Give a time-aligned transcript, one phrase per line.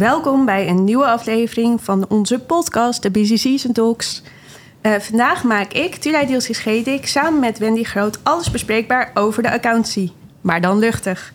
[0.00, 4.22] Welkom bij een nieuwe aflevering van onze podcast, de Busy Season Talks.
[4.82, 9.50] Uh, vandaag maak ik, Tulay Dielsis Gedik, samen met Wendy Groot alles bespreekbaar over de
[9.50, 10.10] accountancy.
[10.40, 11.32] Maar dan luchtig.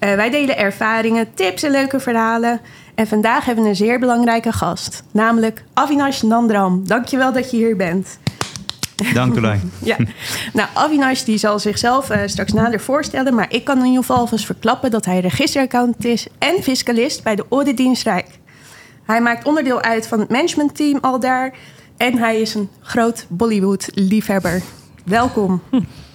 [0.00, 2.60] Uh, wij delen ervaringen, tips en leuke verhalen.
[2.94, 6.86] En vandaag hebben we een zeer belangrijke gast, namelijk Avinash Nandram.
[6.86, 8.18] Dankjewel dat je hier bent.
[9.14, 9.54] Dank u wel.
[9.82, 9.96] ja.
[10.52, 14.16] Nou, Avinash die zal zichzelf uh, straks nader voorstellen, maar ik kan in ieder geval
[14.16, 18.26] alvast verklappen dat hij registeraccountant is en fiscalist bij de Auditdienst Rijk.
[19.04, 21.54] Hij maakt onderdeel uit van het managementteam al daar
[21.96, 24.62] en hij is een groot Bollywood-liefhebber.
[25.04, 25.62] Welkom.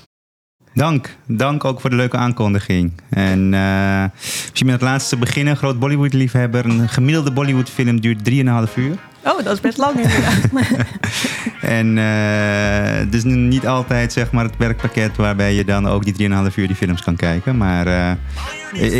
[0.73, 1.15] Dank.
[1.25, 2.91] Dank ook voor de leuke aankondiging.
[3.09, 5.57] En uh, misschien met het laatste beginnen.
[5.57, 6.65] Groot Bollywood-liefhebber.
[6.65, 8.33] Een gemiddelde Bollywood-film duurt 3,5
[8.75, 8.97] uur.
[9.25, 10.49] Oh, dat is best lang inderdaad.
[11.77, 16.55] en uh, dus niet altijd zeg maar, het werkpakket waarbij je dan ook die 3,5
[16.55, 17.57] uur die films kan kijken.
[17.57, 18.11] Maar uh,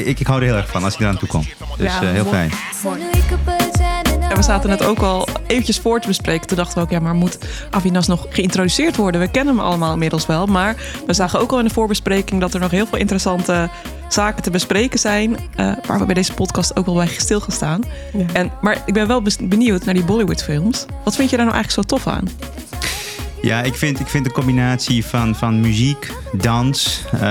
[0.07, 1.44] ik, ik hou er heel erg van als ik eraan toe kom.
[1.77, 2.51] Dus heel fijn.
[2.83, 3.62] Mooi.
[4.35, 6.47] We zaten net ook al eventjes voor te bespreken.
[6.47, 7.37] Toen dachten we ook, ja, maar moet
[7.69, 9.21] Avinas nog geïntroduceerd worden?
[9.21, 10.45] We kennen hem allemaal inmiddels wel.
[10.45, 13.69] Maar we zagen ook al in de voorbespreking dat er nog heel veel interessante
[14.07, 15.31] zaken te bespreken zijn.
[15.31, 17.83] Uh, waar we bij deze podcast ook wel bij stilgestaan.
[18.13, 18.25] Ja.
[18.33, 20.85] En, maar ik ben wel benieuwd naar die Bollywood-films.
[21.03, 22.27] Wat vind je daar nou eigenlijk zo tof aan?
[23.44, 27.22] Ja, ik vind, ik vind de combinatie van, van muziek, dans um,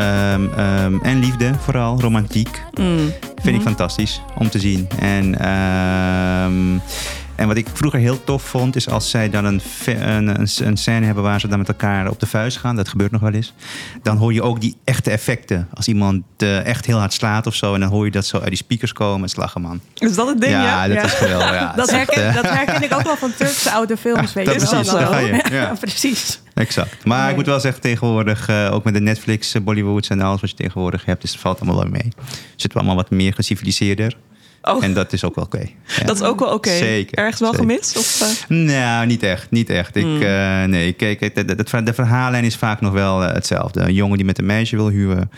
[0.58, 2.86] um, en liefde, vooral romantiek, mm.
[2.86, 3.48] vind mm.
[3.48, 3.62] ik mhm.
[3.62, 4.88] fantastisch om te zien.
[4.98, 6.80] En um,
[7.42, 11.06] en wat ik vroeger heel tof vond, is als zij dan een, een, een, scène
[11.06, 12.76] hebben waar ze dan met elkaar op de vuist gaan.
[12.76, 13.52] Dat gebeurt nog wel eens.
[14.02, 15.68] Dan hoor je ook die echte effecten.
[15.74, 17.74] Als iemand uh, echt heel hard slaat of zo.
[17.74, 19.28] En dan hoor je dat zo uit die speakers komen.
[19.28, 19.80] Slagen, man.
[19.94, 20.62] Is dat het ding, ja?
[20.62, 21.02] Ja, dat ja.
[21.02, 21.50] is geweldig.
[21.50, 21.72] Ja.
[21.76, 24.32] dat, herken, uh, dat herken ik ook wel van Turkse oude films.
[24.34, 24.58] weet je.
[24.58, 25.44] Dat precies, daar ga je.
[25.50, 25.74] Ja.
[25.80, 26.40] precies.
[26.54, 27.04] Exact.
[27.04, 27.30] Maar nee.
[27.30, 30.56] ik moet wel zeggen, tegenwoordig, uh, ook met de Netflix, Bollywoods en alles wat je
[30.56, 32.12] tegenwoordig hebt, dus het valt allemaal wel mee.
[32.48, 34.16] Zitten we allemaal wat meer geciviliseerder.
[34.62, 34.84] Oh.
[34.84, 35.56] En dat is ook wel oké.
[35.56, 35.74] Okay.
[35.98, 36.04] Ja.
[36.04, 36.56] Dat is ook wel oké.
[36.56, 36.78] Okay.
[36.78, 37.18] Zeker.
[37.18, 37.66] Ergens wel zeker.
[37.66, 37.96] gemist?
[37.96, 38.58] Of, uh?
[38.58, 39.50] Nou, niet echt.
[39.50, 39.96] Niet echt.
[39.96, 40.22] Ik, mm.
[40.22, 43.80] uh, nee, kijk, de, de, de, verhaallijn is vaak nog wel uh, hetzelfde.
[43.80, 45.30] Een jongen die met een meisje wil huwen.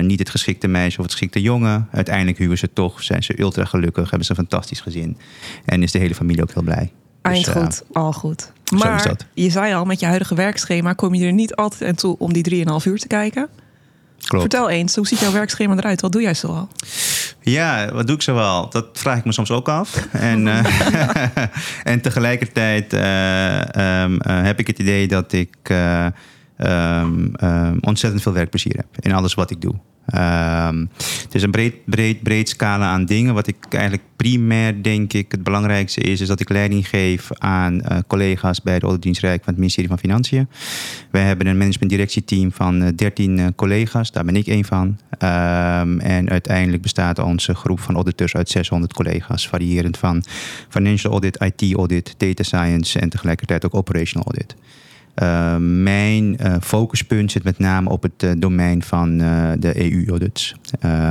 [0.00, 1.88] niet het geschikte meisje of het geschikte jongen.
[1.92, 3.02] Uiteindelijk huwen ze toch.
[3.02, 4.10] Zijn ze ultra gelukkig.
[4.10, 5.16] Hebben ze een fantastisch gezin.
[5.64, 6.92] En is de hele familie ook heel blij.
[7.22, 7.82] Eind dus, goed.
[7.92, 8.52] al goed.
[8.74, 12.16] Maar je zei al, met je huidige werkschema kom je er niet altijd aan toe
[12.18, 13.48] om die 3,5 uur te kijken.
[14.28, 14.44] Klopt.
[14.52, 16.00] Vertel eens, hoe ziet jouw werkschema eruit?
[16.00, 16.68] Wat doe jij zoal?
[17.40, 18.70] Ja, wat doe ik zoal?
[18.70, 20.06] Dat vraag ik me soms ook af.
[20.12, 20.64] En, uh,
[21.92, 25.56] en tegelijkertijd uh, um, uh, heb ik het idee dat ik
[26.56, 27.32] um,
[27.80, 29.74] ontzettend veel werkplezier heb in alles wat ik doe.
[30.14, 30.88] Um,
[31.22, 33.34] het is een breed, breed, breed scala aan dingen.
[33.34, 37.74] Wat ik eigenlijk primair denk ik het belangrijkste is, is dat ik leiding geef aan
[37.74, 40.48] uh, collega's bij de Auditdienst Rijk van het ministerie van Financiën.
[41.10, 44.86] Wij hebben een management-directieteam van uh, 13 uh, collega's, daar ben ik één van.
[44.86, 50.24] Um, en uiteindelijk bestaat onze groep van auditeurs uit 600 collega's, variërend van
[50.68, 54.56] financial audit, IT audit, data science en tegelijkertijd ook operational audit.
[55.22, 59.18] Uh, mijn uh, focuspunt zit met name op het uh, domein van
[59.58, 60.54] de EU-audits.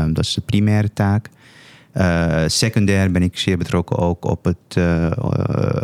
[0.08, 1.30] Dat is de primaire taak.
[2.48, 4.78] secundair ben ik zeer betrokken ook op het,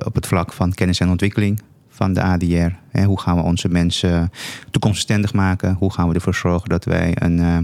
[0.06, 1.62] op het vlak van kennis en ontwikkeling
[1.94, 3.00] van de ADR.
[3.06, 4.32] Hoe gaan we onze mensen
[4.72, 5.76] toekomstbestendig maken?
[5.80, 7.58] Hoe gaan we ervoor zorgen dat wij een uh,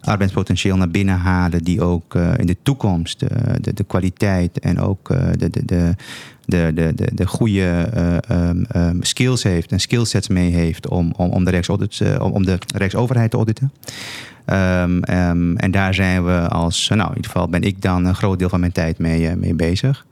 [0.00, 3.28] arbeidspotentieel naar binnen halen die ook uh, in de toekomst uh,
[3.60, 5.94] de, de, kwaliteit en ook de, de, de,
[6.44, 7.88] de, de, de, de goede
[8.30, 12.58] um, um, skills heeft en skillsets mee heeft om, om, om, de, Rijksaudit, om de
[12.74, 13.72] Rijksoverheid te auditen.
[14.46, 15.04] Um,
[15.56, 18.48] en daar zijn we als, nou in ieder geval ben ik dan een groot deel
[18.48, 20.06] van mijn tijd mee, mee bezig.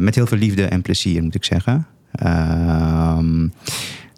[0.00, 1.86] met heel veel liefde en plezier moet ik zeggen.
[2.26, 3.52] Um,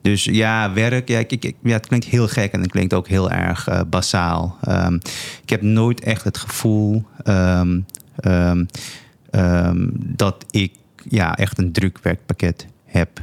[0.03, 3.09] dus ja, werk, ja, ik, ik, ja, het klinkt heel gek en het klinkt ook
[3.09, 4.59] heel erg uh, basaal.
[4.69, 5.01] Um,
[5.43, 7.87] ik heb nooit echt het gevoel um,
[9.95, 10.73] dat ik
[11.09, 13.23] ja, echt een druk werkpakket heb.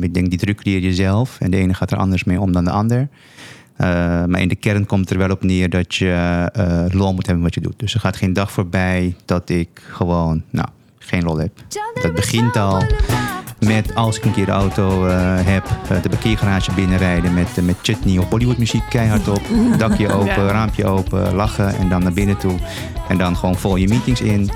[0.00, 2.52] ik denk, die druk creëer je zelf en de ene gaat er anders mee om
[2.52, 3.08] dan de ander.
[3.80, 3.86] Uh,
[4.24, 7.26] maar in de kern komt het er wel op neer dat je uh, lol moet
[7.26, 7.78] hebben wat je doet.
[7.78, 11.64] Dus er gaat geen dag voorbij dat ik gewoon, nou, geen lol heb.
[12.02, 12.82] Dat begint al
[13.66, 17.64] met als ik een keer de auto uh, heb, uh, de parkeergarage binnenrijden met, uh,
[17.64, 19.40] met chutney of Bollywoodmuziek keihard op.
[19.78, 20.50] Dakje open, ja.
[20.50, 22.58] raampje open, lachen en dan naar binnen toe.
[23.08, 24.50] En dan gewoon vol je meetings in.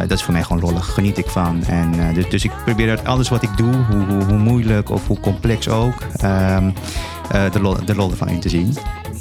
[0.00, 1.64] dat is voor mij gewoon lollig, geniet ik van.
[1.64, 5.06] En, dus, dus ik probeer uit alles wat ik doe, hoe, hoe, hoe moeilijk of
[5.06, 6.72] hoe complex ook, um,
[7.52, 8.76] de, lol, de lol ervan in te zien.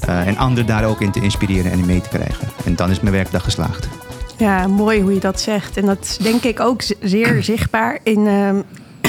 [0.06, 2.48] en anderen daar ook in te inspireren en in mee te krijgen.
[2.66, 3.88] En dan is mijn werkdag geslaagd.
[4.38, 5.78] Ja, mooi hoe je dat zegt.
[5.78, 8.50] En dat is denk ik ook zeer zichtbaar in, uh,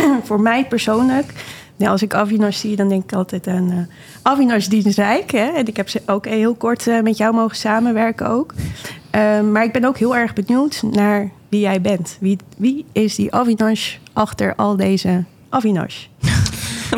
[0.27, 1.33] voor mij persoonlijk.
[1.77, 3.79] Ja, als ik Avinash zie, dan denk ik altijd aan uh,
[4.23, 5.33] Avinash Dienstrijk.
[5.33, 8.55] En ik heb ze ook heel kort uh, met jou mogen samenwerken ook.
[9.15, 12.17] Uh, maar ik ben ook heel erg benieuwd naar wie jij bent.
[12.21, 16.06] Wie, wie is die Avinash achter al deze Avinash?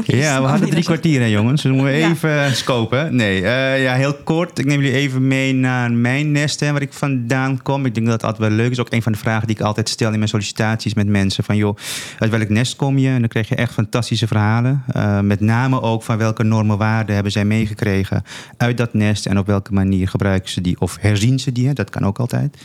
[0.05, 1.63] Ja, we hadden drie kwartier, hè, jongens.
[1.63, 2.11] Dus moeten we Ja.
[2.11, 3.17] even scopen.
[3.17, 4.59] Nee, eh, ja, heel kort.
[4.59, 7.87] Ik neem jullie even mee naar mijn nest, hè, waar ik vandaan kom.
[7.87, 8.79] Ik denk dat het altijd wel leuk is.
[8.81, 11.45] Ook een van de vragen die ik altijd stel in mijn sollicitaties met mensen.
[11.45, 11.77] Van, joh,
[12.19, 13.09] uit welk nest kom je?
[13.09, 14.83] En dan krijg je echt fantastische verhalen.
[14.93, 18.23] Eh, met name ook van welke normen, waarden hebben zij meegekregen
[18.57, 19.27] uit dat nest.
[19.27, 21.67] En op welke manier gebruiken ze die of herzien ze die.
[21.67, 21.73] Hè?
[21.73, 22.57] Dat kan ook altijd.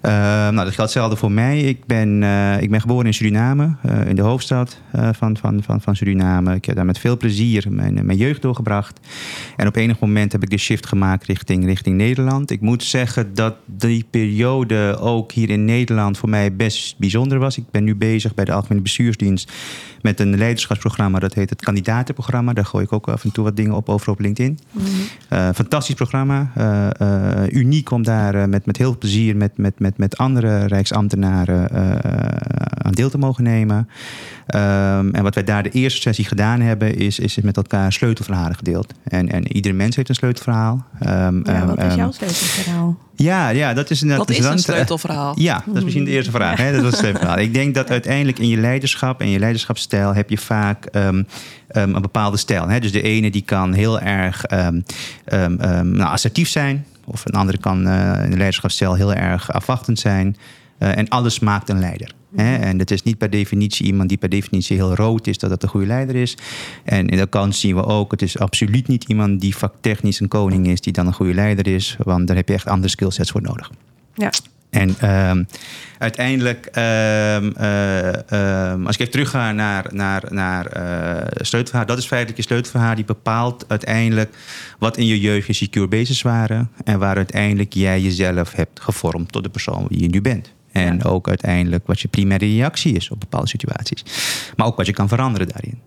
[0.00, 1.60] Eh, nou, dat geldt hetzelfde voor mij.
[1.60, 5.62] Ik ben, eh, ik ben geboren in Suriname, eh, in de hoofdstad eh, van, van,
[5.62, 6.51] van, van Suriname.
[6.54, 9.00] Ik heb daar met veel plezier mijn, mijn jeugd doorgebracht.
[9.56, 12.50] En op enig moment heb ik de shift gemaakt richting, richting Nederland.
[12.50, 17.56] Ik moet zeggen dat die periode ook hier in Nederland voor mij best bijzonder was.
[17.56, 19.52] Ik ben nu bezig bij de Algemene Bestuursdienst
[20.02, 21.18] met een leiderschapsprogramma.
[21.18, 22.52] Dat heet het Kandidatenprogramma.
[22.52, 24.58] Daar gooi ik ook af en toe wat dingen op over op LinkedIn.
[25.28, 26.50] Eh, fantastisch programma.
[26.54, 26.90] Eh,
[27.42, 30.64] eh, uniek om daar eh, met, met heel veel plezier met, met, met, met andere
[30.64, 32.12] Rijksambtenaren eh,
[32.66, 33.88] aan deel te mogen nemen.
[34.46, 38.56] Ehm, en wat wij daar de eerste sessie gedaan hebben, is, is met elkaar sleutelverhalen
[38.56, 38.92] gedeeld.
[39.04, 40.84] En, en iedere mens heeft een sleutelverhaal.
[41.00, 42.98] Ehm, Ja, wat is ehm, jouw sleutelverhaal?
[43.16, 44.52] Ja, ja, dat is inderdaad Wat is een.
[44.52, 45.34] Eh, sleutelverhaal?
[45.38, 46.58] ja, dat is misschien de eerste vraag.
[46.58, 46.72] Hè?
[46.72, 47.38] Dat was het.
[47.38, 51.22] Ik denk dat uiteindelijk in je leiderschap en je leiderschapsstijl heb je vaak ehm,
[51.68, 52.68] ehm, een bepaalde stijl.
[52.68, 52.80] Hè?
[52.80, 54.80] Dus de ene die kan heel erg ehm,
[55.24, 56.86] ehm, ehm, nou, assertief zijn.
[57.04, 60.36] Of een andere kan eh, in de leiderschapsstijl heel erg afwachtend zijn.
[60.78, 62.12] Eh, en alles maakt een leider.
[62.36, 62.56] Hè?
[62.56, 65.62] En het is niet per definitie iemand die per definitie heel rood is, dat dat
[65.62, 66.36] een goede leider is.
[66.84, 70.28] En in de kant zien we ook, het is absoluut niet iemand die vaktechnisch een
[70.28, 71.96] koning is, die dan een goede leider is.
[71.98, 73.70] Want daar heb je echt andere skillsets voor nodig.
[74.14, 74.30] Ja.
[74.70, 75.44] En ehm,
[75.98, 80.64] uiteindelijk, ehm, eh, ehm, als ik even terugga naar, naar, naar
[81.34, 84.34] sleutelverhaal, dat is feitelijk je sleutelverhaal die bepaalt uiteindelijk
[84.78, 89.32] wat in je jeugd je secure basis waren en waar uiteindelijk jij jezelf hebt gevormd
[89.32, 90.52] tot de persoon wie je nu bent.
[90.72, 94.04] En ook uiteindelijk wat je primaire reactie is op bepaalde situaties.
[94.56, 95.80] Maar ook wat je kan veranderen daarin.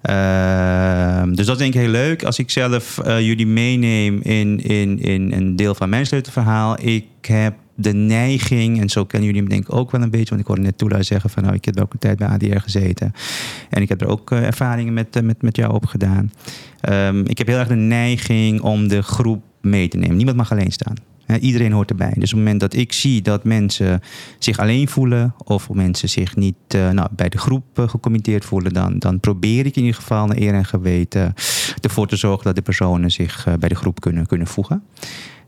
[0.00, 2.24] Ehm, dus dat is denk ik heel leuk.
[2.24, 6.80] Als ik zelf eh, jullie meeneem in, in, in een deel van mijn sleutelverhaal.
[6.80, 10.28] Ik heb de neiging, en zo kennen jullie me denk ik ook wel een beetje...
[10.28, 11.42] want ik hoorde net Toela zeggen van...
[11.42, 13.12] nou, ik heb ook een tijd bij ADR gezeten.
[13.70, 16.32] En ik heb er ook eh, ervaringen met, eh, met, met jou op gedaan.
[16.80, 20.16] Ehm, ik heb heel erg de neiging om de groep mee te nemen.
[20.16, 20.94] Niemand mag alleen staan.
[21.38, 22.12] Iedereen hoort erbij.
[22.14, 24.00] Dus op het moment dat ik zie dat mensen
[24.38, 25.34] zich alleen voelen...
[25.44, 28.72] of mensen zich niet eh, nou, bij de groep eh, gecommitteerd voelen...
[28.72, 31.34] Dan, dan probeer ik in ieder geval naar eer en geweten...
[31.80, 34.82] ervoor te zorgen dat de personen zich eh, bij de groep kunnen, kunnen voegen.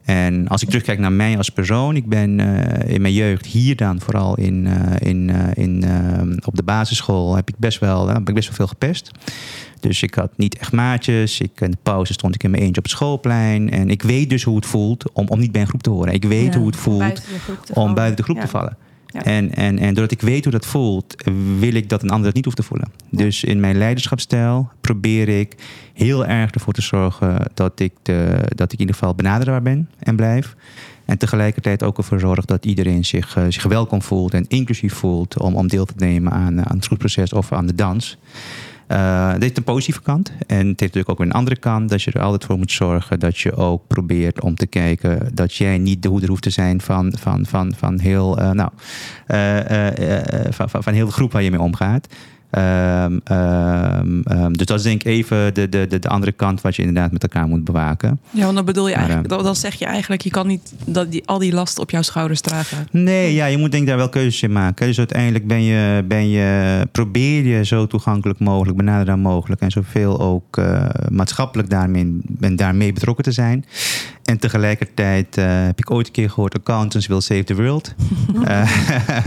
[0.05, 2.41] En als ik terugkijk naar mij als persoon, ik ben
[2.87, 4.67] in mijn jeugd hier dan vooral in,
[4.99, 5.85] in, in,
[6.45, 9.11] op de basisschool heb ik best wel, heb ik best wel veel gepest.
[9.83, 11.41] Dus ik had niet echt maatjes.
[11.41, 13.71] Ik, in de pauze stond ik in mijn eentje op het schoolplein.
[13.71, 16.13] En ik weet dus hoe het voelt om, om niet bij een groep te horen.
[16.13, 17.25] Ik weet Ja, hoe het voelt buiten
[17.69, 17.95] om vallen.
[17.95, 18.43] buiten de groep Ja.
[18.43, 18.77] te vallen.
[19.07, 19.25] Ja.
[19.25, 21.15] En, en, en doordat ik weet hoe dat voelt,
[21.59, 22.89] wil ik dat een ander het niet hoeft te voelen.
[23.11, 25.55] Dus in mijn leiderschapsstijl probeer ik
[25.93, 29.89] heel erg ervoor te zorgen dat ik, de, dat ik in ieder geval benaderbaar ben
[29.99, 30.55] en blijf.
[31.05, 35.39] En tegelijkertijd ook ervoor zorg dat iedereen zich, eh, zich welkom voelt en inclusief voelt
[35.41, 38.19] om, om deel te nemen aan, eh, aan het groepsproces of aan de dans.
[38.93, 40.33] Eh dit heeft een positieve kant.
[40.47, 41.89] En het heeft natuurlijk ook weer een andere kant.
[41.89, 45.55] Dat je er altijd voor moet zorgen dat je ook probeert om te kijken dat
[45.55, 48.71] jij niet de hoeder hoeft te zijn van, van, van, van, heel, eh, nou,
[49.27, 52.07] eh, van, van, van heel de groep waar je mee omgaat.
[52.53, 56.61] Ehm, ehm, ehm, dus dat is denk ik even de, de, de, de andere kant
[56.61, 58.21] wat je inderdaad met elkaar moet bewaken.
[58.31, 61.11] Ja, want dan bedoel je eigenlijk, dan, dan zeg je eigenlijk, je kan niet dat
[61.11, 62.87] die, al die last op jouw schouders dragen.
[62.91, 64.87] Nee, ja, je moet denk ik daar wel keuzes in maken.
[64.87, 70.21] Dus uiteindelijk ben je, ben je, probeer je zo toegankelijk mogelijk, benaderbaar mogelijk en zoveel
[70.21, 72.19] ook eh, maatschappelijk daarmee,
[72.55, 73.65] daarmee betrokken te zijn.
[74.33, 77.95] En tegelijkertijd eh, heb ik ooit een keer gehoord: accountants will save the world.
[78.43, 78.77] Eh,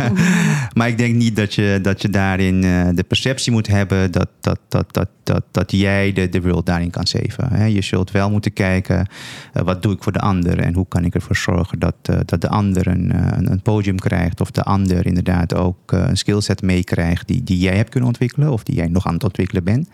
[0.78, 4.28] maar ik denk niet dat je, dat je daarin eh, de perceptie moet hebben dat,
[4.42, 7.54] dat, dat, dat, dat, dat jij de, de world daarin kan saven.
[7.54, 7.66] Hè.
[7.66, 9.08] Je zult wel moeten kijken:
[9.54, 11.96] wat doe ik voor de ander en hoe kan ik ervoor zorgen dat,
[12.26, 13.12] dat de ander een,
[13.52, 17.90] een, podium krijgt of de ander inderdaad ook een skillset meekrijgt die, die jij hebt
[17.90, 19.90] kunnen ontwikkelen of die jij nog aan het ontwikkelen bent.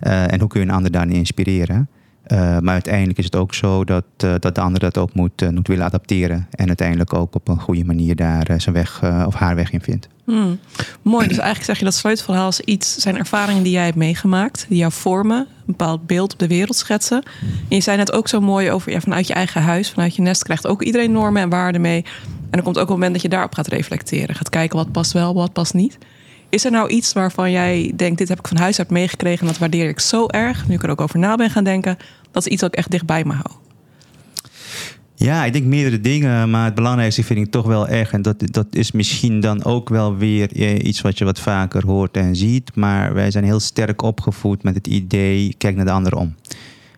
[0.00, 1.88] En hoe kun je een ander daarin inspireren?
[2.32, 5.42] Uh, maar uiteindelijk is het ook zo dat, uh, dat de ander dat ook moet,
[5.42, 6.46] uh, moet willen adapteren.
[6.50, 10.08] En uiteindelijk ook op een goede manier daar zijn weg of haar weg in vindt.
[10.24, 10.58] Hmm.
[11.02, 14.66] Mooi, dus eigenlijk zeg je dat sleutelverhaal is iets, zijn ervaringen die jij hebt meegemaakt,
[14.68, 17.22] die jou vormen, een bepaald beeld op de wereld schetsen.
[17.40, 20.22] En je zei net ook zo mooi over, ja, vanuit je eigen huis, vanuit je
[20.22, 22.04] nest krijgt ook iedereen normen en waarden mee.
[22.50, 25.12] En er komt ook een moment dat je daarop gaat reflecteren, gaat kijken wat past
[25.12, 25.98] wel, wat past niet.
[26.56, 29.46] Is er nou iets waarvan jij denkt, dit heb ik van huis uit meegekregen en
[29.46, 31.96] dat waardeer ik zo erg, nu ik er ook over na ben gaan denken,
[32.30, 33.56] dat is iets dat ik echt dichtbij me hou?
[35.14, 38.36] Ja, ik denk meerdere dingen, maar het belangrijkste vind ik toch wel echt, en dat,
[38.38, 42.36] dat is misschien dan ook wel weer eh, iets wat je wat vaker hoort en
[42.36, 46.34] ziet, maar wij zijn heel sterk opgevoed met het idee, kijk naar de ander om.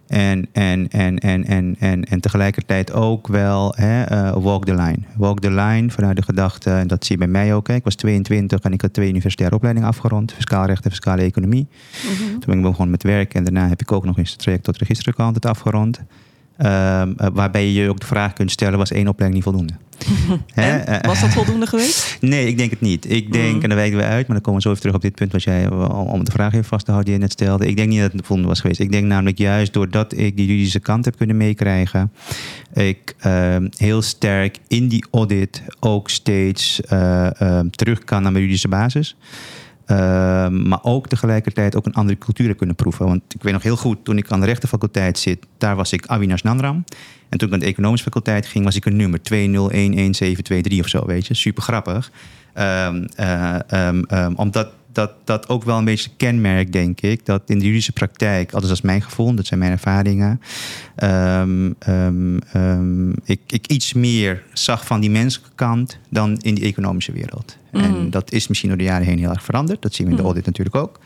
[0.09, 4.99] En, en, en, en, en, en, en tegelijkertijd ook wel hè, uh, walk the line.
[5.17, 7.69] Walk the line vanuit de gedachte, en dat zie je bij mij ook.
[7.69, 7.75] Hè.
[7.75, 10.33] Ik was 22 en ik had twee universitaire opleidingen afgerond.
[10.33, 11.69] Fiscaal recht en fiscale economie.
[12.19, 14.65] Toen ben ik begonnen met werk en daarna heb ik ook nog eens het traject
[14.65, 16.01] tot registeraccountant afgerond.
[16.63, 19.75] Um, waarbij je je ook de vraag kunt stellen, was één opleiding niet voldoende?
[20.61, 22.17] He, was dat voldoende geweest?
[22.21, 23.11] Nee, ik denk het niet.
[23.11, 23.63] Ik denk, mm.
[23.63, 25.33] en dan wijken we uit, maar dan komen we zo even terug op dit punt
[25.33, 27.67] wat jij, om de vraag even vast te houden die je net stelde.
[27.67, 28.81] Ik denk niet dat het voldoende was geweest.
[28.81, 32.13] Ik denk namelijk juist doordat ik die juridische kant heb kunnen meekrijgen,
[32.73, 38.43] ik uh, heel sterk in die audit ook steeds uh, uh, terug kan naar mijn
[38.43, 39.17] juridische basis.
[39.91, 39.97] Uh,
[40.49, 43.07] maar ook tegelijkertijd ook een andere cultuur kunnen proeven.
[43.07, 46.07] Want ik weet nog heel goed, toen ik aan de rechtenfaculteit zit, daar was ik
[46.07, 46.85] Avinash Nandram.
[47.29, 51.07] En toen ik aan de economische faculteit ging, was ik een nummer 20111723 of zo,
[51.07, 51.35] weet je.
[51.35, 52.11] Super grappig.
[52.55, 57.27] Um, uh, um, omdat dat, dat ook wel een beetje kenmerk, denk ik.
[57.27, 60.41] Dat in de juridische praktijk, altijd als mijn gevoel, dat zijn mijn ervaringen.
[61.03, 66.65] Um, um, um, ik, ik iets meer zag van die menselijke kant dan in die
[66.65, 67.57] economische wereld.
[67.73, 67.81] Mm.
[67.81, 69.83] En dat is misschien door de jaren heen heel erg veranderd.
[69.83, 70.29] Dat zien we in de mm.
[70.29, 71.01] audit natuurlijk ook.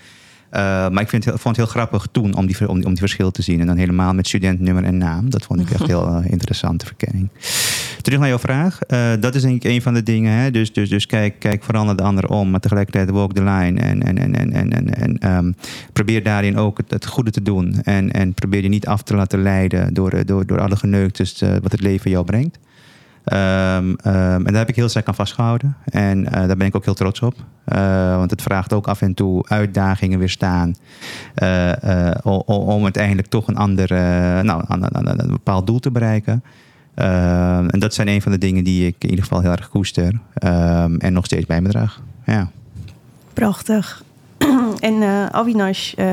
[0.53, 2.91] Uh, maar ik vind het, vond het heel grappig toen om die, om, die, om
[2.91, 3.61] die verschil te zien.
[3.61, 5.31] En dan helemaal met studentnummer en naam.
[5.31, 7.29] Dat vond ik echt heel uh, interessante verkenning.
[8.03, 8.79] Terug naar jouw vraag.
[8.89, 10.33] Uh, dat is denk ik een van de dingen.
[10.33, 10.51] Hè?
[10.51, 12.51] Dus, dus, dus kijk, kijk vooral naar de ander om.
[12.51, 13.81] Maar tegelijkertijd walk the line.
[13.81, 15.55] En, en, en, en, en, en um,
[15.93, 17.83] probeer daarin ook het, het, goede te doen.
[17.83, 21.73] En, en probeer je niet af te laten leiden door, door, door alle geneuktes wat
[21.73, 22.59] het leven jou brengt.
[23.25, 25.77] Um, um, en daar heb ik heel sterk aan vastgehouden.
[25.85, 27.35] En uh, daar ben ik ook heel trots op.
[27.67, 30.75] Uh, want het vraagt ook af en toe uitdagingen weerstaan.
[31.43, 31.73] Uh,
[32.45, 33.93] om uiteindelijk toch een ander,
[34.45, 36.45] nou, een, bepaald doel te bereiken.
[36.95, 39.69] Ehm, en dat zijn een van de dingen die ik in ieder geval heel erg
[39.69, 40.21] koester.
[40.99, 42.01] en nog steeds bij me draag.
[42.27, 42.51] Ja.
[43.33, 44.03] Prachtig.
[44.89, 46.07] en uh, Avinash, uh,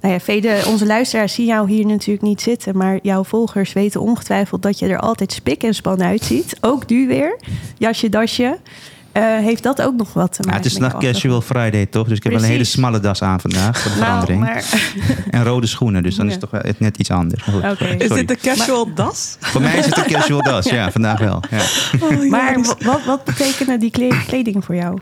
[0.00, 4.62] nou ja, onze luisteraars zien jou hier natuurlijk niet zitten, maar jouw volgers weten ongetwijfeld
[4.62, 6.56] dat je er altijd spik en span uitziet.
[6.60, 7.38] Ook nu weer,
[7.78, 8.58] jasje, dasje.
[9.16, 10.50] Uh, heeft dat ook nog wat te maken?
[10.50, 12.08] Ja, het is nog casual Friday, toch?
[12.08, 12.48] Dus ik heb Precies.
[12.48, 14.40] een hele smalle das aan vandaag voor de nou, verandering.
[14.40, 14.64] Maar...
[15.40, 16.32] en rode schoenen, dus dan ja.
[16.32, 17.46] is het toch net iets anders.
[17.46, 17.96] Okay.
[17.96, 18.94] Is dit de casual maar...
[18.94, 19.36] das?
[19.40, 21.42] Voor mij is het een casual das, ja, vandaag wel.
[21.50, 21.60] Ja.
[22.00, 23.90] Oh, maar wat, wat betekenen die
[24.26, 24.98] kleding voor jou?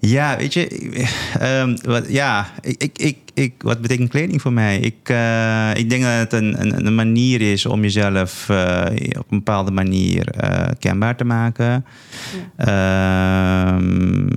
[0.00, 0.68] Ja, weet je,
[1.42, 4.78] um, wat, ja, ik, ik, ik, wat betekent kleding voor mij?
[4.78, 8.84] Ik, uh, ik denk dat het een, een, een, manier is om jezelf uh,
[9.18, 11.84] op een bepaalde manier uh, kenbaar te maken.
[12.56, 13.74] Ja.
[13.76, 14.28] Um,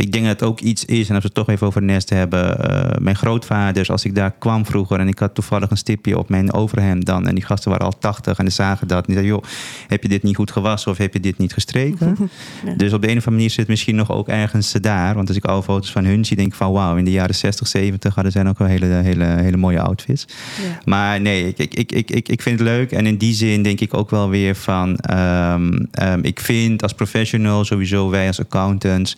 [0.00, 2.10] ik denk dat het ook iets is, en als we het toch even over Nest
[2.10, 2.56] hebben.
[3.02, 6.52] mijn grootvaders, als ik daar kwam vroeger en ik had toevallig een stipje op mijn
[6.52, 7.26] overhemd dan.
[7.26, 8.98] En die gasten waren al tachtig en die zagen dat.
[8.98, 9.44] En die zeiden, joh,
[9.86, 12.16] heb je dit niet goed gewassen of heb je dit niet gestreken?
[12.66, 12.74] ja.
[12.74, 15.14] Dus op de een of andere manier zit misschien nog ook ergens daar.
[15.14, 17.34] Want als ik oude foto's van hun zie, denk ik van wauw, in de jaren
[17.34, 20.24] 60, 70 hadden zij ook wel hele, hele, hele mooie outfits.
[20.62, 20.78] Ja.
[20.84, 22.92] Maar nee, ik, ik, ik, ik, ik vind het leuk.
[22.92, 26.92] En in die zin denk ik ook wel weer van, um, um, ik vind als
[26.92, 29.16] professional sowieso wij als accountants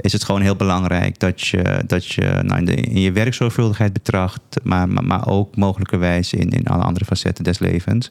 [0.00, 4.88] is het gewoon heel belangrijk dat je, dat je nou in, je werkzorgvuldigheid betracht, maar,
[4.88, 8.10] maar, maar ook mogelijkerwijs in, in alle andere facetten des levens.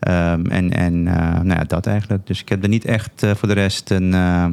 [0.00, 2.26] Um, en en uh, nou ja, dat eigenlijk.
[2.26, 4.46] Dus ik heb er niet echt uh, voor de rest een, uh,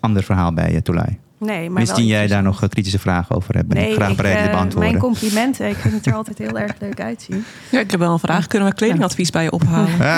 [0.00, 1.18] ander verhaal bij je, Toelai.
[1.44, 3.68] Nee, maar Misschien jij daar nog kritische vragen over hebt.
[3.68, 4.90] Ben nee, ik graag bereid te beantwoorden.
[4.90, 5.68] Mijn complimenten.
[5.68, 7.44] Ik vind het er altijd heel erg leuk uitzien.
[7.70, 8.46] Ja, ik heb wel een vraag.
[8.46, 9.98] Kunnen we kledingadvies bij je ophalen?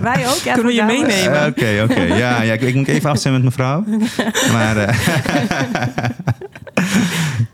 [0.00, 0.40] Wij ook.
[0.44, 1.46] Ja, Kunnen we je meenemen?
[1.46, 1.92] Oké, uh, oké.
[1.92, 2.18] Okay, okay.
[2.18, 3.84] Ja, ja ik, ik, moet even afstemmen met mevrouw.
[4.52, 4.76] Maar...
[4.76, 4.88] Uh,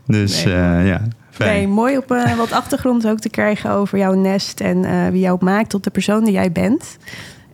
[0.17, 1.01] dus nee, uh, ja.
[1.29, 1.53] Fijn.
[1.53, 5.37] Nee, mooi op uh, wat achtergrond ook te krijgen over jouw nest en wie jou
[5.43, 6.97] maakt tot de persoon die jij bent.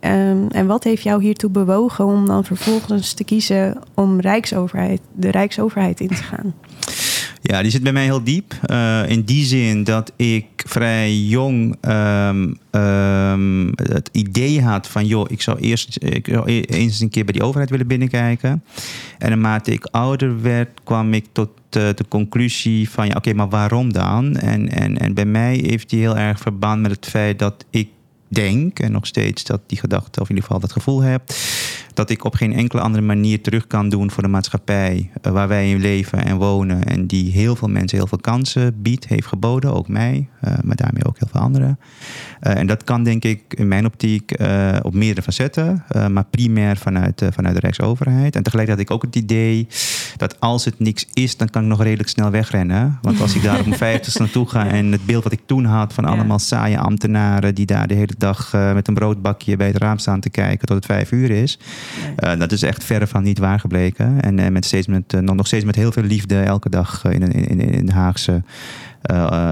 [0.06, 5.32] Um, en wat heeft jou hiertoe bewogen om dan vervolgens te kiezen om Rijksoverheid, de
[5.32, 6.54] Rijksoverheid in te gaan?
[7.42, 8.54] Ja, die zit bij mij heel diep.
[8.68, 15.06] Uh, in die zin dat ik vrij jong um, um, het idee had van...
[15.06, 18.64] joh, ik zou eerst ik e-, eens een keer bij die overheid willen binnenkijken.
[19.18, 23.08] En naarmate ik ouder werd, kwam ik tot uh, de conclusie van...
[23.08, 24.36] ja, oké, maar waarom dan?
[24.36, 27.90] En, en, en bij mij heeft die heel erg verband met het feit dat ik
[28.27, 31.22] denk, en nog steeds dat die gedachte, of in ieder geval dat gevoel heb,
[31.96, 35.48] dat ik op geen enkele andere manier terug kan doen voor de maatschappij uh, waar
[35.48, 36.84] wij in leven en wonen.
[36.84, 40.75] En die heel veel mensen heel veel kansen biedt, heeft geboden, ook mij, uh, maar
[40.75, 41.78] daarmee ook heel veel andere.
[42.40, 44.32] en dat kan denk ik in mijn optiek
[44.82, 48.36] op meerdere facetten, maar primair vanuit, vanuit de Rijksoverheid.
[48.36, 49.68] En tegelijk had ik ook het idee
[50.18, 53.00] dat als het niks is, dan kan ik nog redelijk snel wegrennen.
[53.02, 55.66] Want als ik daar op mijn vijftigste naartoe ga en het beeld wat ik toen
[55.66, 59.78] had van allemaal saaie ambtenaren die daar de hele dag met een broodbakje bij het
[59.78, 61.60] raam staan te kijken tot het vijf uur is,
[62.38, 64.22] dat is echt verre van niet waar gebleken.
[64.22, 67.86] En met steeds met, nog steeds met heel veel liefde elke dag in, in, in
[67.86, 68.44] de Haagse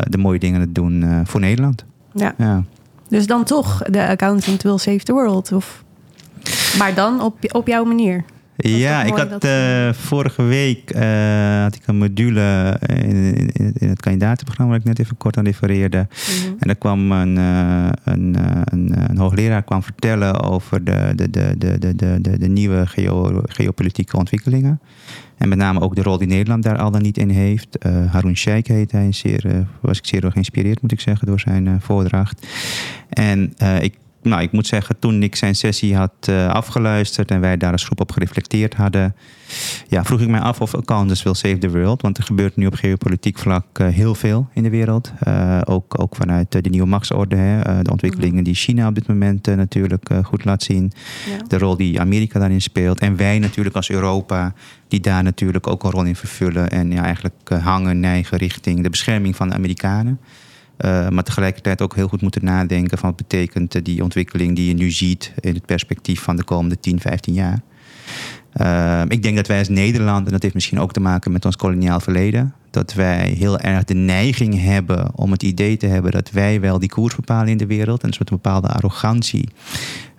[0.09, 1.85] de mooie dingen doen voor Nederland.
[2.13, 2.33] Ja.
[2.37, 2.63] ja.
[3.09, 5.51] Dus dan toch de accountant will save the world?
[5.51, 5.83] Of...
[6.77, 8.23] Maar dan op, op jouw manier?
[8.55, 14.01] Ja, ik had uh, vorige week uh, had ik een module in, in, in, het
[14.01, 16.07] kandidatenprogramma waar ik net even kort aan refereerde.
[16.09, 16.47] Mhm.
[16.59, 21.55] En daar kwam een, uh, een, een, een, hoogleraar kwam vertellen over de, de, de,
[21.57, 24.79] de, de, de, de nieuwe geo, geopolitieke ontwikkelingen.
[25.37, 27.77] En met name ook de rol die Nederland daar al dan niet in heeft.
[28.11, 31.81] Harun Sheikh heet hij, zeer, was ik zeer door geïnspireerd moet ik zeggen door zijn
[31.81, 32.47] voordracht.
[33.09, 37.57] En ik nou, ik moet zeggen, toen ik zijn sessie had uh, afgeluisterd en wij
[37.57, 39.15] daar als groep op gereflecteerd hadden,
[39.87, 42.01] ja, vroeg ik mij af of accountants will save the world.
[42.01, 45.11] Want er gebeurt nu op geopolitiek vlak uh, heel veel in de wereld.
[45.27, 47.35] Uh, ook, ook vanuit de nieuwe machtsorde.
[47.35, 48.43] Hè, de ontwikkelingen mhm.
[48.43, 50.91] die China op dit moment natuurlijk goed laat zien.
[51.29, 51.45] Ja.
[51.47, 52.99] De rol die Amerika daarin speelt.
[52.99, 54.53] En wij natuurlijk als Europa,
[54.87, 56.69] die daar natuurlijk ook een rol in vervullen.
[56.69, 60.19] En ja, eigenlijk hangen, neigen richting de bescherming van de Amerikanen.
[60.85, 64.73] Uh, maar tegelijkertijd ook heel goed moeten nadenken van wat betekent die ontwikkeling die je
[64.73, 67.61] nu ziet in het perspectief van de komende 10, 15 jaar.
[68.61, 71.45] Uh, ik denk dat wij als Nederland, en dat heeft misschien ook te maken met
[71.45, 76.11] ons koloniaal verleden, dat wij heel erg de neiging hebben om het idee te hebben
[76.11, 78.01] dat wij wel die koers bepalen in de wereld.
[78.01, 79.49] En een soort bepaalde arrogantie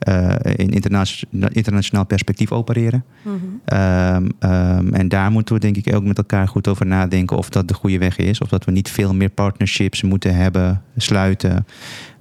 [0.08, 3.04] uh, in internationaal, internationaal perspectief opereren.
[3.22, 3.36] Mhm.
[3.64, 7.48] Ehm, ehm, en daar moeten we denk ik ook met elkaar goed over nadenken of
[7.48, 8.40] dat de goede weg is.
[8.40, 11.66] Of dat we niet veel meer partnerships moeten hebben, sluiten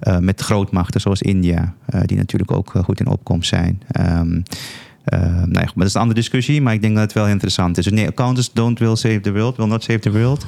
[0.02, 1.74] uh, met grootmachten zoals India.
[1.94, 3.82] Uh, die natuurlijk ook goed in opkomst zijn.
[4.00, 4.42] Um,
[5.04, 7.78] nou ja, maar dat is een andere discussie, maar ik denk dat het wel interessant
[7.78, 7.84] is.
[7.84, 10.46] Dus nee, accountants don't will save the world, will not save the world.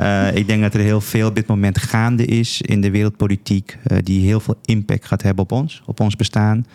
[0.00, 3.78] uh, ik denk dat er heel veel op dit moment gaande is in de wereldpolitiek,
[3.86, 6.66] uh, die heel veel impact gaat hebben op ons, op ons bestaan.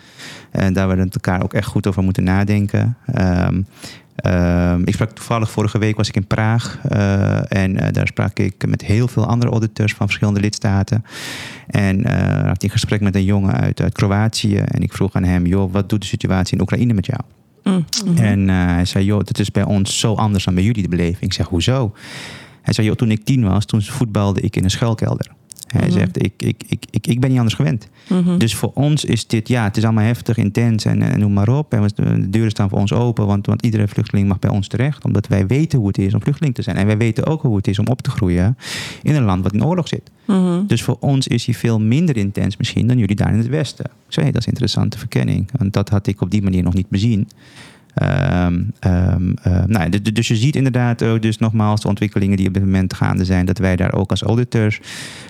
[0.50, 2.96] En daar we met elkaar ook echt goed over moeten nadenken.
[3.18, 3.66] Um,
[4.26, 8.38] Uh, ik sprak toevallig vorige week was ik in Praag uh, en uh, daar sprak
[8.38, 11.04] ik met heel veel andere auditeurs van verschillende lidstaten.
[11.66, 15.24] En uh, had in gesprek met een jongen uit, uit Kroatië en ik vroeg aan
[15.24, 17.20] hem, joh, wat doet de situatie in Oekraïne met jou?
[17.64, 18.16] Mm -hmm.
[18.16, 21.22] En hij zei, joh, dat is bij ons zo anders dan bij jullie de beleving.
[21.22, 21.92] Ik zeg, hoezo?
[22.62, 25.36] Hij zei, joh, toen ik tien was, toen voetbalde ik in een schuilkelder.
[25.72, 25.98] Hij mhm.
[25.98, 27.88] zegt, ik, ik, ik, ik, ik ben niet anders gewend.
[28.08, 28.38] Mhm.
[28.38, 31.48] Dus voor ons is dit, ja, het is allemaal heftig, intens en, en noem maar
[31.48, 31.72] op.
[31.72, 35.04] En de deuren staan voor ons open, want, want iedere vluchteling mag bij ons terecht.
[35.04, 36.76] Omdat wij weten hoe het is om vluchteling te zijn.
[36.76, 38.56] En wij weten ook hoe het is om op te groeien
[39.02, 40.10] in een land wat in oorlog zit.
[40.24, 40.66] Mhm.
[40.66, 43.84] Dus voor ons is hij veel minder intens misschien dan jullie daar in het Westen.
[43.84, 45.50] Ik zei, dat is een interessante verkenning.
[45.58, 47.28] Want dat had ik op die manier nog niet bezien.
[48.02, 52.62] Um, um, uh, nou, dus je ziet inderdaad dus nogmaals, de ontwikkelingen die op dit
[52.62, 54.80] moment gaande zijn, dat wij daar ook als auditors,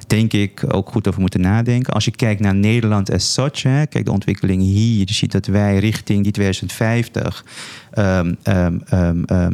[0.06, 1.92] denk ik, ook goed over moeten nadenken.
[1.92, 5.78] Als je kijkt naar Nederland as such, kijk de ontwikkelingen hier, je ziet dat wij
[5.78, 7.44] richting die 2050,
[7.94, 8.36] um,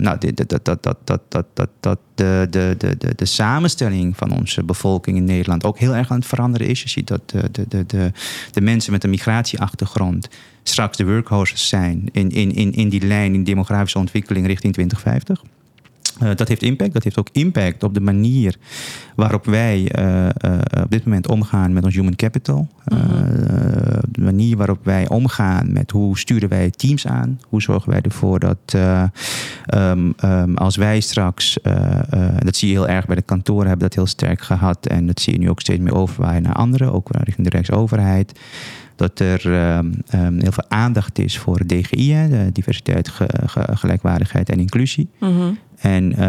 [0.02, 4.30] nou, dat, dat, dat, dat, dat, dat, dat de, de, de, de, de samenstelling van
[4.30, 6.82] onze bevolking in Nederland ook heel erg aan het veranderen is.
[6.82, 8.12] Je ziet dat de, de, de, de,
[8.50, 10.28] de mensen met een migratieachtergrond
[10.64, 15.52] straks de workhorses zijn in, in, in, in die lijn, in demografische ontwikkeling richting 2050.
[16.22, 16.92] Uh, dat heeft impact.
[16.92, 18.56] Dat heeft ook impact op de manier
[19.16, 20.28] waarop wij uh, uh,
[20.82, 22.68] op dit moment omgaan met ons human capital.
[22.84, 23.12] Mm
[24.08, 27.40] de manier waarop wij omgaan met hoe sturen wij teams aan.
[27.48, 28.74] Hoe zorgen wij ervoor dat
[29.74, 31.58] um, um, als wij straks,
[32.38, 34.86] dat zie je heel erg bij de kantoren, hebben dat heel sterk gehad.
[34.86, 38.40] En dat zie je nu ook steeds meer overwaaien naar anderen, ook richting de Rijksoverheid
[38.96, 44.48] dat er um, um, heel veel aandacht is voor DGI, de diversiteit, ge, ge, gelijkwaardigheid
[44.48, 45.08] en inclusie.
[45.18, 45.58] -hmm.
[45.78, 46.28] En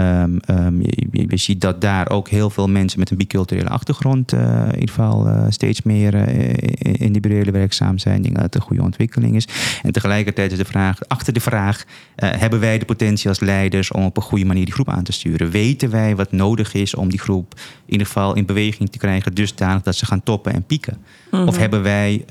[0.50, 4.40] um, je, je, ziet dat daar ook heel veel mensen met een biculturele achtergrond uh,
[4.42, 8.16] in ieder geval uh, steeds meer uh, in die burelen werkzaam zijn.
[8.16, 9.48] Ik denk dat het een goede ontwikkeling is.
[9.84, 11.84] En tegelijkertijd is de vraag, achter de vraag,
[12.16, 15.12] hebben wij de potentie als leiders om op een goede manier die groep aan te
[15.12, 15.50] sturen?
[15.50, 17.54] Weten wij wat nodig is om die groep
[17.86, 20.98] in ieder geval in beweging te krijgen dusdanig dat ze gaan toppen en pieken?
[20.98, 21.48] Mm -hmm.
[21.48, 22.26] Of hebben wij,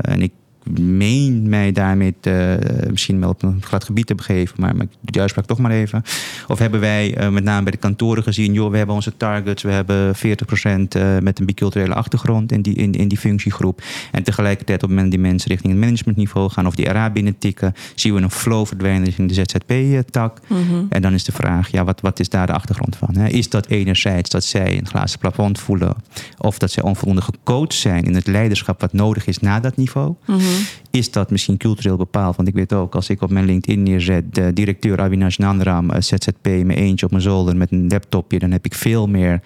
[0.00, 0.32] en ik
[0.80, 2.58] meen mij daarmee te,
[2.90, 5.58] misschien wel op een glad gebied te begeven, maar, maar ik doe die uitspraak toch
[5.58, 6.02] maar even.
[6.48, 9.62] Of hebben wij uh, met name bij de kantoren gezien, joh, we hebben onze targets,
[9.62, 13.82] we hebben 40% uh, met een biculturele achtergrond in die, in, in die functiegroep.
[14.12, 17.38] En tegelijkertijd op het moment die mensen richting het managementniveau gaan of die RA binnen
[17.38, 20.40] tikken, zien we een flow verdwijnen richting de ZZP-tak.
[20.46, 20.86] Mm -hmm.
[20.88, 23.16] En dan is de vraag, ja, wat, wat is daar de achtergrond van?
[23.16, 23.28] Hè?
[23.28, 25.94] Is dat enerzijds dat zij een glazen plafond voelen
[26.38, 30.14] of dat zij onvoldoende gecoacht zijn in het leiderschap wat nodig is na dat niveau?
[30.26, 30.49] Mm -hmm.
[30.90, 32.36] Is dat misschien cultureel bepaald?
[32.36, 36.70] Want ik weet ook, als ik op mijn LinkedIn neerzet, directeur Avinash Nandram, ZZP, mijn
[36.70, 39.40] eentje op mijn zolder met een laptopje, dan heb ik veel meer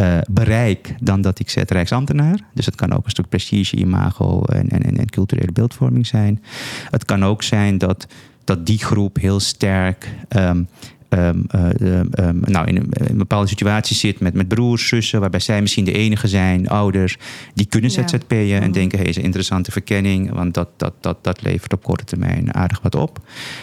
[0.00, 2.38] uh, bereik dan dat ik zet Rijksambtenaar.
[2.54, 6.42] Dus het kan ook een stuk prestige, imago en, en, en culturele beeldvorming zijn.
[6.90, 8.06] Het kan ook zijn dat,
[8.44, 10.68] dat die groep heel sterk um,
[11.08, 15.20] Um, uh, um, nou, in een, in een, bepaalde situatie zit met, met broers, zussen,
[15.20, 17.16] waarbij zij misschien de enige zijn, ouders,
[17.54, 18.60] die kunnen ZZP'en ja.
[18.60, 21.82] en denken: hé, hey, is een interessante verkenning, want dat, dat, dat, dat levert op
[21.82, 23.18] korte termijn aardig wat op.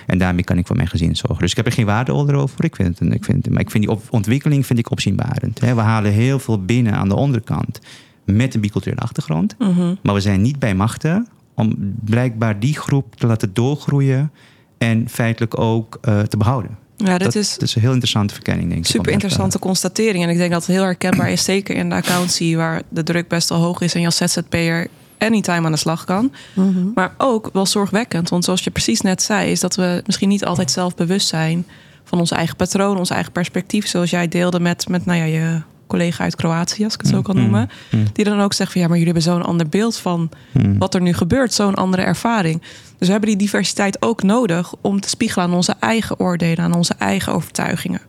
[0.08, 1.40] En daarmee kan ik voor mijn gezin zorgen.
[1.40, 2.64] Dus ik heb er geen waardeoordeel over.
[2.64, 5.60] Ik vind het, ik vind, maar ik vind die ontwikkeling vind ik opzienbarend.
[5.60, 5.76] Hè.
[5.76, 7.80] We halen heel veel binnen aan de onderkant
[8.26, 9.98] met een biculturele achtergrond, -hmm.
[10.04, 14.32] maar we zijn niet bij machten om blijkbaar die groep te laten doorgroeien
[14.78, 16.78] en feitelijk ook uh, te behouden.
[17.06, 18.92] Ja, dit dat, is, dat is een heel interessante verkenning, denk ik.
[18.92, 20.24] Super interessante constatering.
[20.24, 23.28] En ik denk dat het heel herkenbaar is, zeker in de accountie, waar de druk
[23.28, 24.88] best wel hoog is en je als ZZP'er
[25.18, 26.32] anytime aan de slag kan.
[26.54, 26.92] Mm -hmm.
[26.96, 28.30] Maar ook wel zorgwekkend.
[28.30, 31.66] Want zoals je precies net zei, is dat we misschien niet altijd zelf bewust zijn
[32.04, 33.88] van onze eigen patroon, ons eigen perspectief.
[33.88, 37.22] Zoals jij deelde met, met nou ja, je collega uit Kroatië, als ik het zo
[37.22, 37.70] kan noemen.
[37.92, 38.06] Mm.
[38.14, 40.78] Die dan ook zegt van ja, maar jullie hebben zo'n ander beeld van mm.
[40.78, 42.62] wat er nu gebeurt, zo'n andere ervaring.
[42.98, 46.76] Dus we hebben die diversiteit ook nodig om te spiegelen aan onze eigen oordelen, aan
[46.76, 48.02] onze eigen overtuigingen.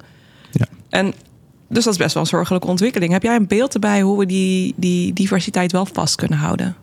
[0.50, 0.66] Ja.
[0.88, 1.14] En
[1.68, 3.12] dus dat is best wel een zorgelijke ontwikkeling.
[3.12, 6.76] Heb jij een beeld erbij hoe we die, die diversiteit wel vast kunnen houden?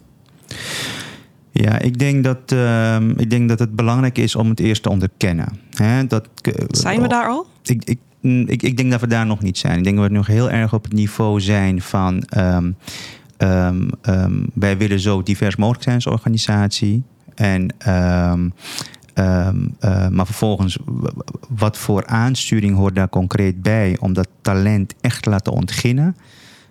[1.51, 4.89] Ja, ik denk dat, uh, ik denk dat het belangrijk is om het eerst te
[4.89, 5.59] onderkennen.
[5.73, 7.47] Hè, dat, uh, Zijn we daar al?
[7.63, 9.77] Ik, ik, ik, ik, denk dat we daar nog niet zijn.
[9.77, 12.23] Ik denk dat we nog heel erg op het niveau zijn van.
[12.38, 12.75] Um,
[13.38, 17.03] um, um, wij willen zo divers mogelijk zijn als organisatie.
[17.36, 18.34] En, uh,
[20.10, 20.77] maar vervolgens,
[21.49, 26.15] wat voor aansturing hoort daar concreet bij om dat talent echt te laten ontginnen?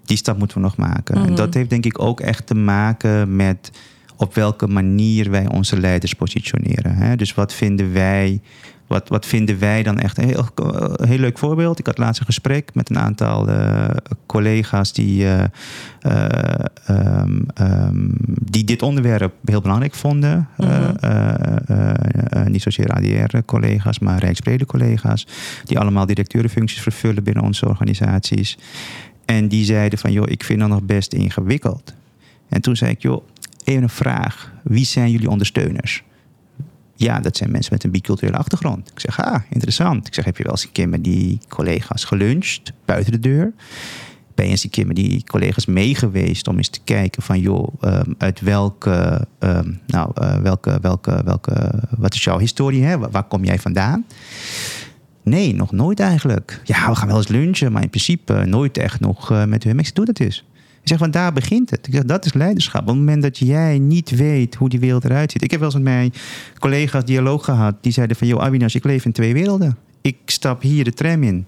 [0.05, 1.15] Die stap moeten we nog maken.
[1.15, 1.31] Mm -hmm.
[1.31, 3.71] En dat heeft denk ik ook echt te maken met
[4.17, 6.95] op welke manier wij onze leiders positioneren.
[6.95, 7.17] Hè?
[7.17, 8.41] Dus wat vinden wij.
[8.89, 10.47] Wat, wat vinden wij dan echt een heel,
[11.03, 11.79] heel leuk voorbeeld?
[11.79, 13.89] Ik had laatst een gesprek met een aantal uh,
[14.27, 15.45] collega's die, uh,
[16.03, 16.27] uh,
[16.89, 20.49] um, um, die dit onderwerp heel belangrijk vonden.
[20.57, 22.51] Mm -hmm.
[22.51, 25.27] niet zozeer ADR-collega's, maar rijksbrede collega's.
[25.65, 28.59] Die allemaal directeurenfuncties vervullen binnen onze organisaties.
[29.25, 31.95] En die zeiden van, joh, ik vind dat nog best ingewikkeld.
[32.49, 33.25] En toen zei ik, joh,
[33.65, 34.53] even een vraag.
[34.63, 36.03] Wie zijn jullie ondersteuners?
[36.99, 38.91] Ja, dat zijn mensen met een biculturele achtergrond.
[38.91, 40.07] Ik zeg, ah, interessant.
[40.07, 43.53] Ik zeg, heb je wel eens een keer met die collega's geluncht buiten de deur?
[44.35, 47.83] Ben je eens een keer met die collega's meegeweest om eens te kijken van, joh,
[47.83, 52.85] um, uit welke, um, nou, uh, welke, welke, welke, wat is jouw historie?
[52.85, 52.99] Hè?
[52.99, 54.07] Waar, kom jij vandaan?
[55.23, 56.61] Nee, nog nooit eigenlijk.
[56.65, 59.79] Ja, we gaan wel eens lunchen, maar in principe nooit echt nog uh, met hun.
[59.79, 60.19] Ik zeg, doe dat.
[60.21, 60.43] Ik
[60.89, 61.87] zeg, want daar begint het.
[61.87, 62.81] Ik zeg, dat is leiderschap.
[62.81, 65.43] Op het moment dat jij niet weet hoe die wereld eruit ziet.
[65.43, 66.13] Ik heb wel eens met mijn
[66.59, 67.75] collega's dialoog gehad.
[67.81, 69.77] Die zeiden van, joh Avinas, ik leef in twee werelden.
[70.01, 71.47] Ik stap hier de tram in.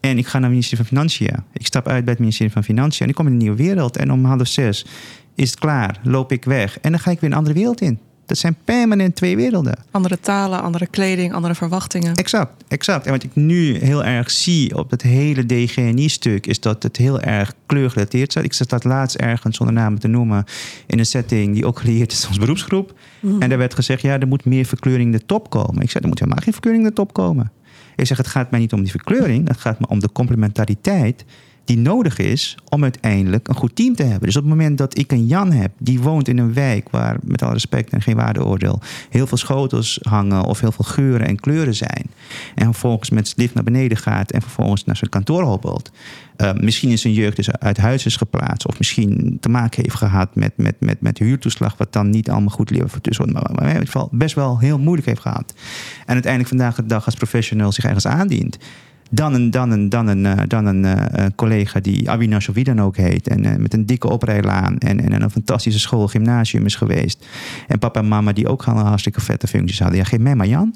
[0.00, 1.44] En ik ga naar het ministerie van Financiën.
[1.52, 3.02] Ik stap uit bij het ministerie van Financiën.
[3.02, 3.96] En ik kom in een nieuwe wereld.
[3.96, 4.86] En om half zes
[5.34, 6.00] is het klaar.
[6.02, 6.78] Loop ik weg.
[6.80, 7.98] En dan ga ik weer een andere wereld in.
[8.30, 9.78] Dat zijn permanent twee werelden.
[9.90, 12.14] Andere talen, andere kleding, andere verwachtingen.
[12.14, 13.06] Exact, exact.
[13.06, 16.46] En wat ik nu heel erg zie op het hele DGNI-stuk...
[16.46, 18.44] is dat het heel erg kleurgerelateerd staat.
[18.44, 20.44] Ik zat dat laatst ergens, zonder namen te noemen...
[20.86, 22.94] in een setting die ook gelieerd is als beroepsgroep.
[23.20, 23.42] Mm.
[23.42, 25.82] En daar werd gezegd, ja, er moet meer verkleuring de top komen.
[25.82, 27.52] Ik zei, er moet helemaal geen verkleuring de top komen.
[27.96, 29.48] Ik zeg, het gaat mij niet om die verkleuring.
[29.48, 31.24] Het gaat me om de complementariteit
[31.70, 34.26] die nodig is om uiteindelijk een goed team te hebben.
[34.26, 37.16] Dus op het moment dat ik een Jan heb die woont in een wijk waar,
[37.22, 38.80] met alle respect en geen waardeoordeel,
[39.10, 42.06] heel veel schotels hangen of heel veel geuren en kleuren zijn.
[42.54, 45.90] En vervolgens met het lift naar beneden gaat en vervolgens naar zijn kantoor hobbelt.
[46.36, 48.66] Uh, misschien in zijn jeugd dus uit huis is geplaatst.
[48.66, 51.76] Of misschien te maken heeft gehad met, met, met, met huurtoeslag.
[51.76, 53.04] Wat dan niet allemaal goed levert.
[53.04, 55.54] Dus, maar, maar in ieder geval best wel heel moeilijk heeft gehad.
[56.06, 58.58] En uiteindelijk vandaag de dag als professional zich ergens aandient.
[59.12, 62.80] Dan een, dan een, dan een, dan een uh, collega die Avinash of wie dan
[62.80, 63.28] ook heet.
[63.28, 64.78] En uh, met een dikke oprijlaan.
[64.78, 67.26] En, en een fantastische school, gymnasium is geweest.
[67.68, 69.98] En papa en mama die ook gewoon hartstikke vette functies hadden.
[69.98, 70.74] Ja, geef mij maar Jan.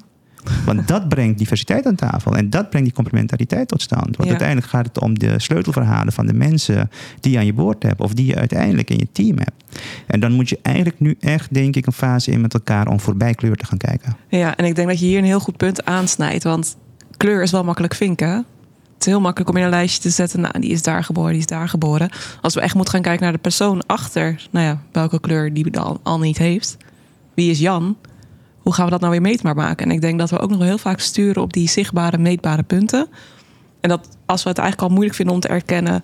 [0.65, 2.35] Want dat brengt diversiteit aan tafel.
[2.35, 4.03] En dat brengt die complementariteit tot stand.
[4.03, 4.29] Want Ja.
[4.29, 8.01] uiteindelijk gaat het om de sleutelverhalen van de mensen die je aan je boord hebt.
[8.01, 9.63] Of die je uiteindelijk in je team hebt.
[10.07, 12.99] En dan moet je eigenlijk nu echt, denk ik, een fase in met elkaar om
[12.99, 14.15] voorbij kleur te gaan kijken.
[14.29, 16.43] Ja, en ik denk dat je hier een heel goed punt aansnijdt.
[16.43, 16.77] Want
[17.17, 18.45] kleur is wel makkelijk vinken.
[18.93, 20.41] Het is heel makkelijk om in een lijstje te zetten.
[20.41, 22.09] Nou, die is daar geboren, die is daar geboren.
[22.41, 25.79] Als we echt moeten gaan kijken naar de persoon achter, nou ja, welke kleur die
[25.79, 26.77] al, al niet heeft.
[27.33, 27.97] Wie is Jan?
[28.59, 29.85] Hoe gaan we dat nou weer meetbaar maken?
[29.85, 33.07] En ik denk dat we ook nog heel vaak sturen op die zichtbare, meetbare punten.
[33.81, 36.03] En dat als we het eigenlijk al moeilijk vinden om te erkennen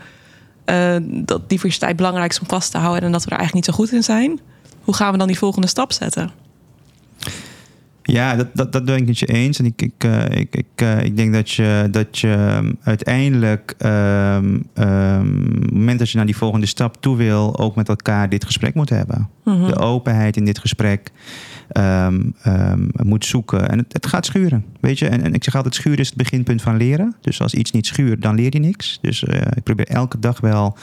[0.66, 3.76] eh, dat diversiteit belangrijk is om vast te houden en dat we er eigenlijk niet
[3.76, 4.40] zo goed in zijn,
[4.82, 6.32] hoe gaan we dan die volgende stap zetten?
[8.04, 9.60] Ja, dat, dat, dat ben ik met je eens.
[9.60, 13.76] En ik, ik, eh, ik, ik, eh, ik denk dat je, dat je ehm, uiteindelijk,
[13.78, 17.90] ehm, ehm, op het moment dat je naar die volgende stap toe wil, ook met
[17.90, 19.30] elkaar dit gesprek moet hebben.
[19.44, 19.66] Mhm.
[19.66, 21.12] De openheid in dit gesprek
[21.68, 23.70] ehm, ehm, moet zoeken.
[23.70, 25.08] En het, het gaat schuren, weet je.
[25.08, 27.16] En, en ik zeg altijd, schuren is het beginpunt van leren.
[27.22, 29.00] Dus als iets niet schuurt, dan leer je niks.
[29.02, 30.78] Dus eh, ik probeer elke dag wel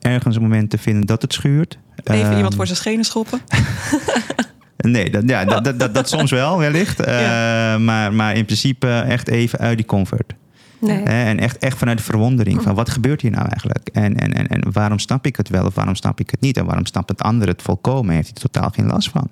[0.00, 1.78] ergens een moment te vinden dat het schuurt.
[2.04, 3.40] Even Ehm, iemand voor zijn schenen schoppen.
[4.76, 7.00] Nee, dat, ja, dat, dat, dat, dat soms wel, wellicht.
[7.04, 7.78] Eh, Ja.
[7.78, 10.32] maar, maar in principe echt even uit die comfort.
[10.80, 11.02] Nee.
[11.02, 13.88] En echt, echt vanuit de verwondering van wat gebeurt hier nou eigenlijk?
[13.92, 16.56] En, en, en, en waarom snap ik het wel of waarom snap ik het niet?
[16.56, 18.14] En waarom snapt het ander het volkomen?
[18.14, 19.28] Heeft hij er totaal geen last van?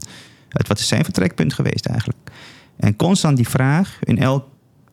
[0.49, 2.19] Het, wat is zijn vertrekpunt geweest eigenlijk?
[2.77, 4.45] En constant die vraag in elk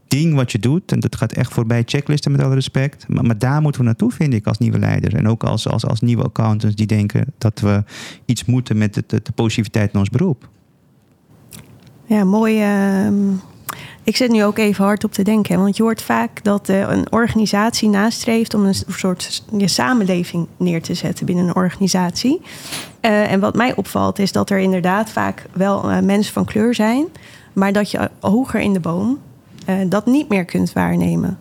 [0.09, 3.37] ding wat je doet, en dat gaat echt voorbij checklisten met alle respect, maar, maar
[3.37, 5.13] daar moeten we naartoe, vind ik, als nieuwe leiders.
[5.13, 7.83] En ook als, als, als nieuwe accountants die denken dat we
[8.25, 10.49] iets moeten met de, de, positiviteit in ons beroep.
[12.05, 12.61] Ja, mooi.
[12.61, 13.15] ehm,
[14.03, 15.59] ik zit nu ook even hard op te denken.
[15.59, 20.81] Want je hoort vaak dat eh, een organisatie nastreeft om een soort je samenleving neer
[20.81, 22.41] te zetten binnen een organisatie.
[22.99, 26.75] Eh, en wat mij opvalt is dat er inderdaad vaak wel eh, mensen van kleur
[26.75, 27.05] zijn,
[27.53, 29.19] maar dat je hoger in de boom
[29.69, 31.39] eh, dat niet meer kunt waarnemen.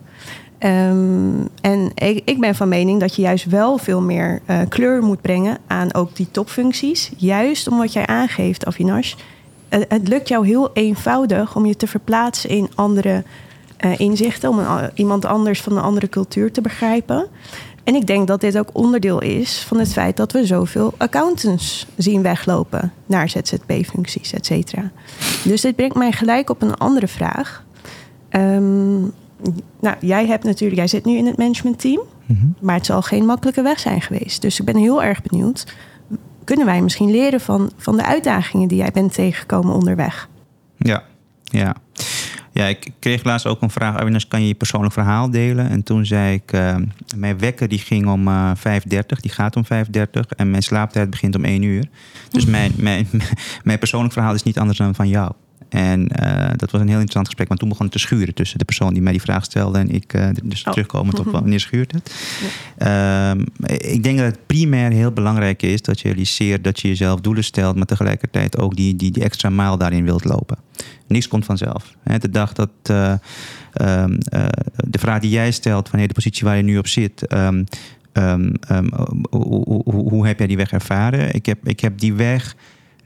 [0.58, 5.02] Ehm, en ik, ik ben van mening dat je juist wel veel meer eh, kleur
[5.02, 7.12] moet brengen aan ook die topfuncties.
[7.16, 9.14] Juist om wat jij aangeeft, Avinash.
[9.68, 13.22] Het lukt jou heel eenvoudig om je te verplaatsen in andere
[13.76, 14.60] eh, inzichten, om
[14.94, 17.26] iemand anders van een andere cultuur te begrijpen.
[17.84, 21.86] En ik denk dat dit ook onderdeel is van het feit dat we zoveel accountants
[21.96, 24.90] zien weglopen naar ZZP-functies, et cetera.
[25.44, 27.66] Dus dit brengt mij gelijk op een andere vraag.
[28.28, 29.00] Ehm,
[29.80, 32.00] nou, jij hebt natuurlijk, jij zit nu in het managementteam,
[32.60, 34.42] maar het zal geen makkelijke weg zijn geweest.
[34.42, 35.74] Dus ik ben heel erg benieuwd.
[36.44, 40.28] Kunnen wij misschien leren van, van de uitdagingen die jij bent tegengekomen onderweg?
[40.76, 41.02] Ja,
[41.44, 41.74] ja.
[42.52, 43.96] Ja, ik kreeg laatst ook een vraag.
[43.96, 45.68] Awinas, kan je je persoonlijk verhaal delen?
[45.68, 46.76] En toen zei ik, eh,
[47.16, 49.20] mijn wekker die ging om eh 5.30.
[49.20, 50.28] Die gaat om 5.30.
[50.36, 51.88] En mijn slaaptijd begint om 1 uur.
[52.30, 53.08] Dus mijn, mijn,
[53.64, 55.32] mijn persoonlijk verhaal is niet anders dan van jou.
[55.68, 57.48] En eh, dat was een heel interessant gesprek.
[57.48, 59.78] Want toen begon het te schuren tussen de persoon die mij die vraag stelde...
[59.78, 60.72] en ik eh, dus Oh.
[60.72, 62.14] terugkomend op wanneer schuurt het.
[62.78, 63.40] Ehm,
[63.76, 65.82] ik denk dat het primair heel belangrijk is...
[65.82, 67.76] dat je realiseert dat je jezelf doelen stelt...
[67.76, 70.58] maar tegelijkertijd ook die, die, die extra mijl daarin wilt lopen.
[71.06, 71.94] Niks komt vanzelf.
[72.18, 73.12] De dag dat eh,
[73.72, 74.46] ehm, eh,
[74.88, 77.64] de vraag die jij stelt van hey, de positie waar je nu op zit, ehm,
[78.12, 78.88] ehm, ehm,
[79.30, 81.34] hoe, hoe, hoe- hoe heb jij die weg ervaren?
[81.34, 82.56] Ik heb, ik heb die weg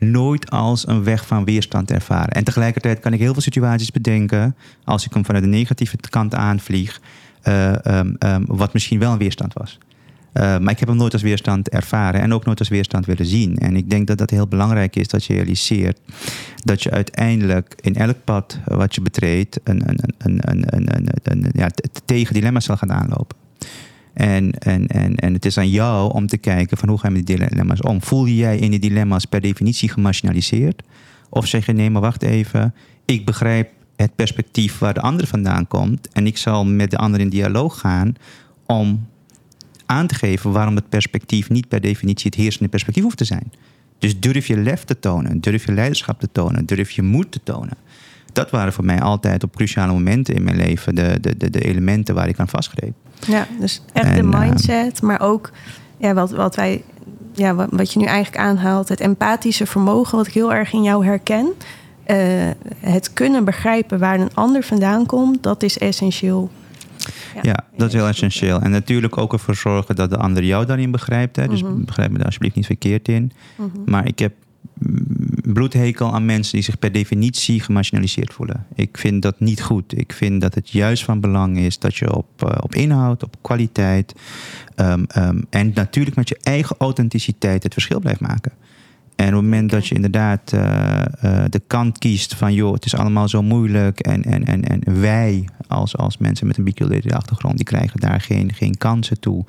[0.03, 2.33] nooit als een weg van weerstand ervaren.
[2.33, 6.35] En tegelijkertijd kan ik heel veel situaties bedenken, als ik hem vanuit de negatieve kant
[6.35, 7.01] aanvlieg,
[7.43, 9.79] eh, ehm, ehm, wat misschien wel een weerstand was.
[10.35, 13.27] Uh, maar ik heb hem nooit als weerstand ervaren en ook nooit als weerstand willen
[13.27, 13.57] zien.
[13.57, 15.99] En ik denk dat dat heel belangrijk is dat je realiseert
[16.65, 21.09] dat je uiteindelijk in elk pad wat je betreedt een, een, een, een, een, een,
[21.23, 21.71] een, ja,
[22.05, 23.42] tegen dilemma's zal gaan aanlopen.
[24.15, 27.15] En, en, en, en het is aan jou om te kijken van hoe ga je
[27.15, 28.03] met die dilemma's om.
[28.03, 30.83] Voel je jij in die dilemma's per definitie gemarginaliseerd?
[31.31, 35.69] Of zeg je nee, maar wacht even, ik begrijp het perspectief waar de ander vandaan
[35.69, 38.15] komt en ik zal met de ander in dialoog gaan
[38.67, 39.07] om
[39.87, 43.53] aan te geven waarom het perspectief niet per definitie het heersende perspectief hoeft te zijn.
[43.99, 47.41] Dus durf je lef te tonen, durf je leiderschap te tonen, durf je moed te
[47.43, 47.77] tonen.
[48.33, 51.61] Dat waren voor mij altijd op cruciale momenten in mijn leven de, de, de, de
[51.61, 52.95] elementen waar ik aan vastgreep.
[53.27, 55.51] Ja, dus echt de En, eh, mindset, maar ook
[55.97, 56.83] ja, wat, wat wij,
[57.33, 60.83] ja, wat, wat je nu eigenlijk aanhaalt, het empathische vermogen, wat ik heel erg in
[60.83, 61.53] jou herken.
[62.05, 62.17] Eh,
[62.79, 66.51] het kunnen begrijpen waar een ander vandaan komt, dat is essentieel.
[67.43, 68.61] Ja, dat is heel essentieel.
[68.61, 71.37] En natuurlijk ook ervoor zorgen dat de ander jou daarin begrijpt.
[71.37, 71.49] Hè.
[71.49, 71.85] Dus Mhm.
[71.85, 73.33] begrijp me daar alsjeblieft niet verkeerd in.
[73.57, 73.69] Mhm.
[73.85, 74.33] Maar ik heb
[74.79, 75.07] mm,
[75.43, 78.67] bloedhekel aan mensen die zich per definitie gemarginaliseerd voelen.
[78.75, 79.99] Ik vind dat niet goed.
[79.99, 83.37] Ik vind dat het juist van belang is dat je op, eh, op inhoud, op
[83.41, 84.15] kwaliteit
[84.75, 88.53] ehm, ehm, en natuurlijk met je eigen authenticiteit het verschil blijft maken.
[89.17, 90.61] En op het moment dat je inderdaad uh,
[91.25, 95.01] uh, de kant kiest van joh, het is allemaal zo moeilijk en, en, en, en
[95.01, 99.45] wij als, als mensen met een biculturele achtergrond, die krijgen daar geen, geen kansen toe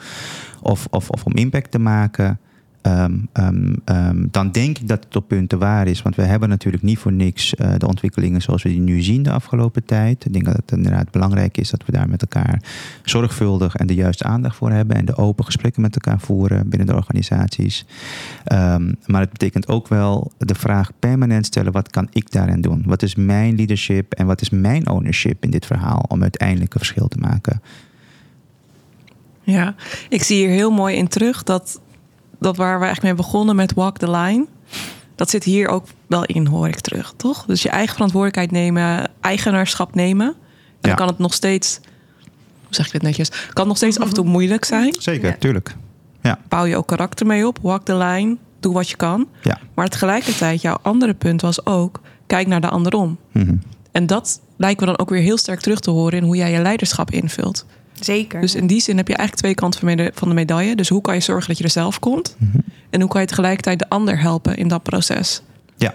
[0.62, 2.40] of, of, of om impact te maken.
[2.88, 6.02] Um, um, um, dan denk ik dat het op punten waar is.
[6.02, 9.24] Want we hebben natuurlijk niet voor niks uh, de ontwikkelingen zoals we die nu zien
[9.24, 10.26] de afgelopen tijd.
[10.26, 12.62] Ik denk dat het inderdaad belangrijk is dat we daar met elkaar
[13.04, 14.96] zorgvuldig en de juiste aandacht voor hebben.
[14.96, 17.86] En de open gesprekken met elkaar voeren binnen de organisaties.
[19.06, 22.84] maar het betekent ook wel de vraag permanent stellen: wat kan ik daarin doen?
[22.86, 26.80] Wat is mijn leadership en wat is mijn ownership in dit verhaal om uiteindelijk een
[26.80, 27.62] verschil te maken?
[29.44, 29.76] Ja,
[30.10, 31.82] ik zie hier heel mooi in terug dat
[32.44, 34.46] dat waar we eigenlijk mee begonnen met Walk the Line.
[35.16, 37.46] Dat zit hier ook wel in, hoor ik terug, toch?
[37.46, 40.28] Dus je eigen verantwoordelijkheid nemen, eigenaarschap nemen.
[40.28, 40.36] En
[40.82, 40.88] ja.
[40.88, 41.80] dan kan het nog steeds,
[42.64, 44.96] hoe zeg ik dit netjes, kan nog steeds af en toe moeilijk zijn.
[45.00, 45.36] Zeker, ja.
[45.40, 45.76] tuurlijk.
[46.22, 46.40] Ja.
[46.48, 49.28] Bouw je ook karakter mee op, walk the line, doe wat je kan.
[49.42, 49.60] Ja.
[49.74, 53.18] Maar tegelijkertijd, jouw andere punt was ook, kijk naar de ander om.
[53.32, 53.62] Mm -hmm.
[53.92, 56.52] En dat lijkt me dan ook weer heel sterk terug te horen in hoe jij
[56.52, 57.66] je leiderschap invult.
[58.00, 58.42] Zeker.
[58.42, 60.76] Dus in die zin heb je eigenlijk twee kanten van de medaille.
[60.76, 62.36] Dus hoe kan je zorgen dat je er zelf komt?
[62.38, 62.64] Mm -hmm.
[62.90, 65.42] En hoe kan je tegelijkertijd de ander helpen in dat proces?
[65.78, 65.94] Ja.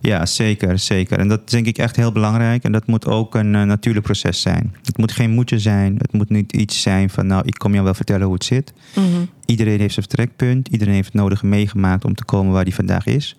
[0.00, 1.18] Ja, zeker, zeker.
[1.18, 2.64] En dat is denk ik echt heel belangrijk.
[2.64, 4.74] En dat moet ook een uh, natuurlijk proces zijn.
[4.82, 5.94] Het moet geen moedje zijn.
[5.98, 8.72] Het moet niet iets zijn van, nou, ik kom jou wel vertellen hoe het zit.
[8.94, 9.28] Mm -hmm.
[9.44, 10.68] Iedereen heeft zijn vertrekpunt.
[10.68, 13.36] Iedereen heeft het nodige meegemaakt om te komen waar hij vandaag is.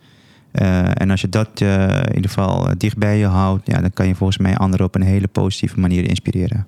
[0.53, 3.93] Uh, en als je dat uh, in ieder geval dicht bij je houdt, ja, dan
[3.93, 6.67] kan je volgens mij anderen op een hele positieve manier inspireren.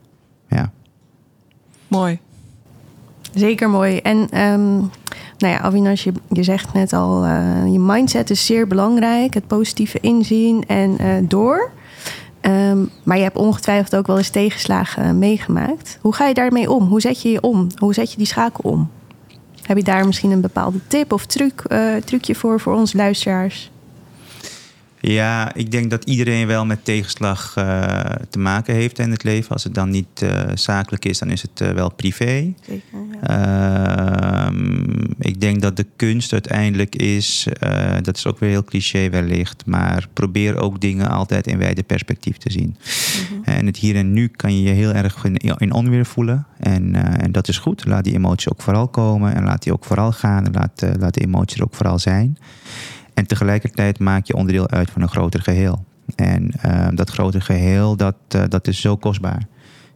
[1.89, 2.19] Mooi.
[3.33, 3.97] Zeker mooi.
[3.97, 4.89] En um,
[5.37, 9.33] nou ja, Avinash, je, je zegt net al, uh, je mindset is zeer belangrijk.
[9.33, 11.71] Het positieve inzien en uh, door.
[12.41, 15.97] Um, maar je hebt ongetwijfeld ook wel eens tegenslagen uh, meegemaakt.
[16.01, 16.87] Hoe ga je daarmee om?
[16.87, 17.67] Hoe zet je je om?
[17.77, 18.89] Hoe zet je die schakel om?
[19.61, 21.61] Heb je daar misschien een bepaalde tip of truc,
[22.05, 23.71] trucje voor voor onze luisteraars?
[25.01, 29.51] Ja, ik denk dat iedereen wel met tegenslag uh, te maken heeft in het leven.
[29.51, 32.53] Als het dan niet uh, zakelijk is, dan is het uh, wel privé.
[32.61, 32.83] Zeker,
[33.21, 34.51] ja.
[35.19, 37.47] ik denk dat de kunst uiteindelijk is,
[38.01, 42.37] dat is ook weer heel cliché wellicht, maar probeer ook dingen altijd in wijde perspectief
[42.37, 42.75] te zien.
[43.31, 43.49] Mhm.
[43.49, 46.45] En het hier en nu kan je je heel erg in, in onweer voelen.
[46.57, 47.85] En, en dat is goed.
[47.85, 50.45] Laat die emoties ook vooral komen en laat die ook vooral gaan.
[50.45, 52.37] En laat, laat de emoties er ook vooral zijn.
[53.19, 55.85] En tegelijkertijd maak je onderdeel uit van een groter geheel.
[56.15, 59.39] En uh, dat grote geheel, dat, uh, dat is zo kostbaar.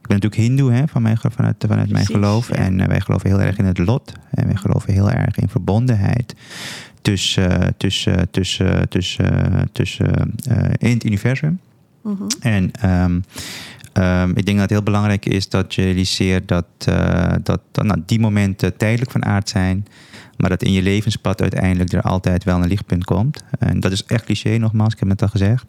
[0.00, 2.48] Ik ben natuurlijk hindoe hè, van mijn, vanuit, vanuit mijn geloof.
[2.48, 2.54] ja.
[2.54, 4.12] En uh, wij geloven heel erg in het lot.
[4.30, 6.34] En wij geloven heel erg in verbondenheid.
[7.02, 10.34] Tussen, tussen, tussen, tussen, tussen
[10.78, 11.60] in het universum.
[12.02, 12.28] Mm -hmm.
[12.40, 13.24] En um,
[13.98, 16.66] um, ik denk dat het heel belangrijk is dat je realiseert dat,
[17.42, 19.86] dat nou, die momenten tijdelijk van aard zijn.
[20.36, 23.44] Maar dat in je levenspad uiteindelijk er altijd wel een lichtpunt komt.
[23.58, 25.64] En dat is echt cliché, nogmaals, ik heb het al gezegd.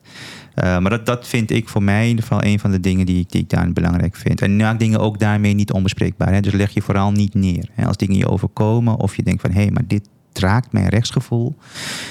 [0.56, 3.06] Uh, maar dat, dat vind ik voor mij in ieder geval een van de dingen
[3.06, 4.42] die, die ik daar belangrijk vind.
[4.42, 6.34] En maak dingen ook daarmee niet onbespreekbaar.
[6.34, 6.40] Hè?
[6.40, 7.70] Dus leg je vooral niet neer.
[7.72, 7.86] Hè?
[7.86, 11.56] Als dingen je overkomen of je denkt van hé, hey, maar dit raakt mijn rechtsgevoel.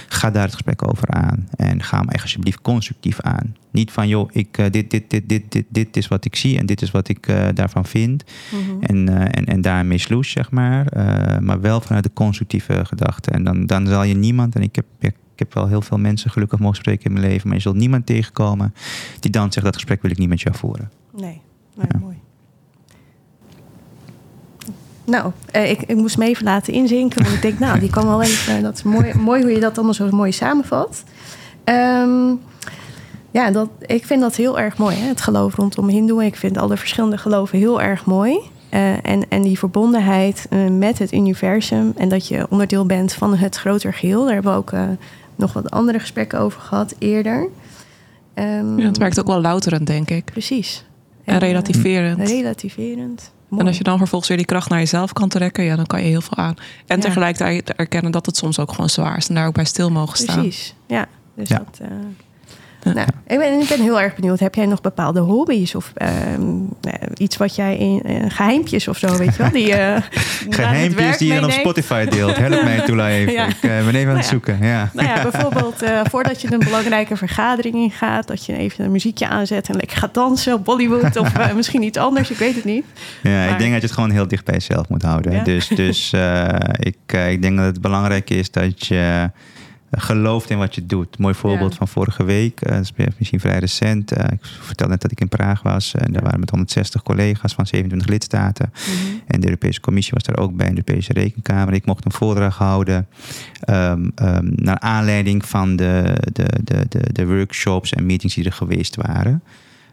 [0.08, 1.48] Ga daar het gesprek over aan.
[1.56, 3.56] En ga hem echt alsjeblieft constructief aan.
[3.70, 6.58] Niet van joh, ik, uh, dit, dit, dit, dit, dit, dit is wat ik zie
[6.58, 8.24] en dit is wat ik uh, daarvan vind.
[8.50, 8.82] Mm -hmm.
[8.82, 10.86] en, uh, en, en daarmee sloes, zeg maar.
[11.40, 13.30] maar wel vanuit de constructieve gedachte.
[13.30, 14.86] En dan, dan zal je niemand, en ik heb,
[15.34, 17.76] ik heb wel heel veel mensen gelukkig mogen spreken in mijn leven, maar je zult
[17.76, 18.74] niemand tegenkomen
[19.20, 20.90] die dan zegt dat gesprek wil ik niet met jou voeren.
[21.16, 21.40] Nee,
[21.74, 21.98] nee ja.
[21.98, 22.23] mooi.
[25.04, 27.22] Nou, uh, ik, ik moest me even laten inzinken.
[27.22, 28.62] Want ik denk, nou, die kan wel even.
[28.62, 31.04] Dat is mooi, mooi hoe je dat allemaal zo mooi samenvat.
[31.64, 32.40] Um,
[33.30, 35.08] ja, dat, ik vind dat heel erg mooi, hè?
[35.08, 36.24] het geloof rondom Hindoe.
[36.24, 38.38] Ik vind alle verschillende geloven heel erg mooi.
[38.70, 41.92] Uh, en, en die verbondenheid uh, met het universum.
[41.96, 44.24] En dat je onderdeel bent van het groter geheel.
[44.24, 44.82] Daar hebben we ook uh,
[45.36, 47.48] nog wat andere gesprekken over gehad eerder.
[48.34, 50.24] Um, ja, het werkt ook wel louterend, denk ik.
[50.24, 50.84] Precies.
[51.24, 52.28] En relativerend.
[52.28, 53.32] relativerend.
[53.54, 53.60] Mooi.
[53.62, 56.02] En als je dan vervolgens weer die kracht naar jezelf kan trekken, ja, dan kan
[56.02, 56.54] je heel veel aan.
[56.86, 57.02] En Ja.
[57.02, 60.18] tegelijkertijd erkennen dat het soms ook gewoon zwaar is en daar ook bij stil mogen
[60.18, 60.40] staan.
[60.40, 61.06] Precies, ja.
[61.36, 61.58] Dus Ja.
[61.58, 61.78] dat...
[61.88, 61.88] eh,
[62.84, 64.40] nou, ik, ben, ik ben heel erg benieuwd.
[64.40, 66.40] Heb jij nog bepaalde hobby's of ehm,
[66.80, 69.50] nou, iets wat jij in eh, geheimpjes of zo, weet je wel?
[69.50, 69.94] Die, eh,
[70.44, 71.50] het Geheimpjes die je dan op?
[71.50, 72.36] Spotify deelt.
[72.36, 73.32] Help mij, Tula, even.
[73.32, 73.46] Ja.
[73.46, 74.30] Ik eh, ben even aan het ja.
[74.30, 74.58] zoeken.
[74.62, 74.90] Ja.
[74.92, 79.28] Nou ja, bijvoorbeeld eh, voordat je een belangrijke vergadering ingaat, dat je even een muziekje
[79.28, 82.64] aanzet en lekker gaat dansen op Bollywood of eh, misschien iets anders, ik weet het
[82.64, 82.84] niet.
[83.22, 85.32] Ja, Maar- ik denk dat je het gewoon heel dicht bij jezelf moet houden.
[85.32, 85.44] Ja.
[85.44, 89.30] Dus, dus eh, ik, eh, ik denk dat het belangrijk is dat je
[89.96, 91.18] gelooft in wat je doet.
[91.18, 91.76] Mooi voorbeeld Ja.
[91.76, 92.60] van vorige week.
[92.60, 94.12] eh, dat is misschien vrij recent.
[94.12, 95.94] Eh, ik vertelde net dat ik in Praag was.
[95.94, 98.72] En daar waren met 160 collega's van 27 lidstaten.
[98.72, 99.14] Mhm.
[99.26, 101.74] En de Europese Commissie was daar ook bij, de Europese Rekenkamer.
[101.74, 103.06] Ik mocht een voordracht houden.
[103.60, 108.52] ehm, ehm, naar aanleiding van de, de, de, de, de workshops en meetings die er
[108.52, 109.42] geweest waren.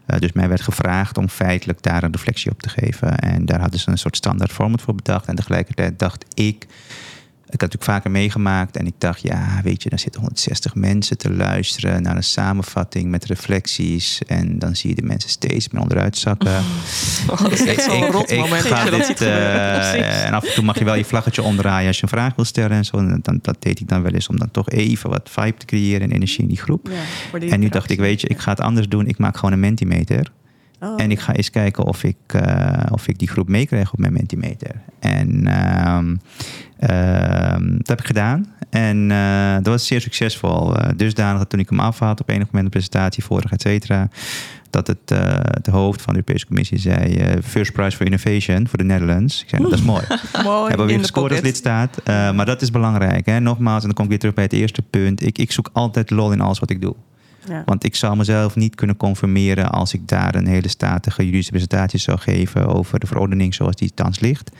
[0.06, 3.18] Eh, dus mij werd gevraagd om feitelijk daar een reflectie op te geven.
[3.18, 5.26] En daar hadden ze een soort standaard format voor bedacht.
[5.26, 6.66] En tegelijkertijd dacht ik.
[7.52, 11.18] Ik had natuurlijk vaker meegemaakt en ik dacht, ja, weet je, dan zitten 160 mensen
[11.18, 14.20] te luisteren naar een samenvatting met reflecties.
[14.26, 16.62] En dan zie je de mensen steeds meer onderuit zakken.
[17.30, 18.62] Oh, dat is echt zo'n rot moment.
[19.06, 22.08] dit, eh, en af en toe mag je wel je vlaggetje omdraaien als je een
[22.08, 22.96] vraag wil stellen en zo.
[22.96, 25.66] En dan, dat deed ik dan wel eens om dan toch even wat vibe te
[25.66, 26.88] creëren en energie in die groep.
[26.88, 29.06] Ja, voor die En nu dacht ik, weet je, ik ga het anders doen.
[29.06, 30.30] Ik maak gewoon een Mentimeter.
[30.82, 30.94] Oh.
[30.96, 34.12] En ik ga eens kijken of ik, eh, of ik die groep meekrijg op mijn
[34.12, 34.74] Mentimeter.
[34.98, 36.16] En ehm,
[36.78, 38.46] ehm, dat heb ik gedaan.
[38.70, 40.78] En eh, dat was zeer succesvol.
[40.78, 44.08] Uh, dusdanig dat toen ik hem afhaal op enig moment de presentatie, vorig, et cetera.
[44.72, 48.68] Dat het, eh, het hoofd van de Europese Commissie zei: eh, First Prize for Innovation
[48.68, 49.42] voor de Netherlands.
[49.42, 50.02] Ik zei: Dat is mooi.
[50.44, 50.68] Mooi.
[50.68, 52.00] Hebben we weer gescoord als lidstaat.
[52.04, 53.26] Uh, maar dat is belangrijk.
[53.26, 53.40] Hè?
[53.40, 55.26] Nogmaals, en dan kom ik weer terug bij het eerste punt.
[55.26, 56.94] Ik, ik zoek altijd lol in alles wat ik doe.
[57.64, 61.98] Want ik zou mezelf niet kunnen conformeren als ik daar een hele statige juridische presentatie
[61.98, 64.50] zou geven over de verordening zoals die thans ligt.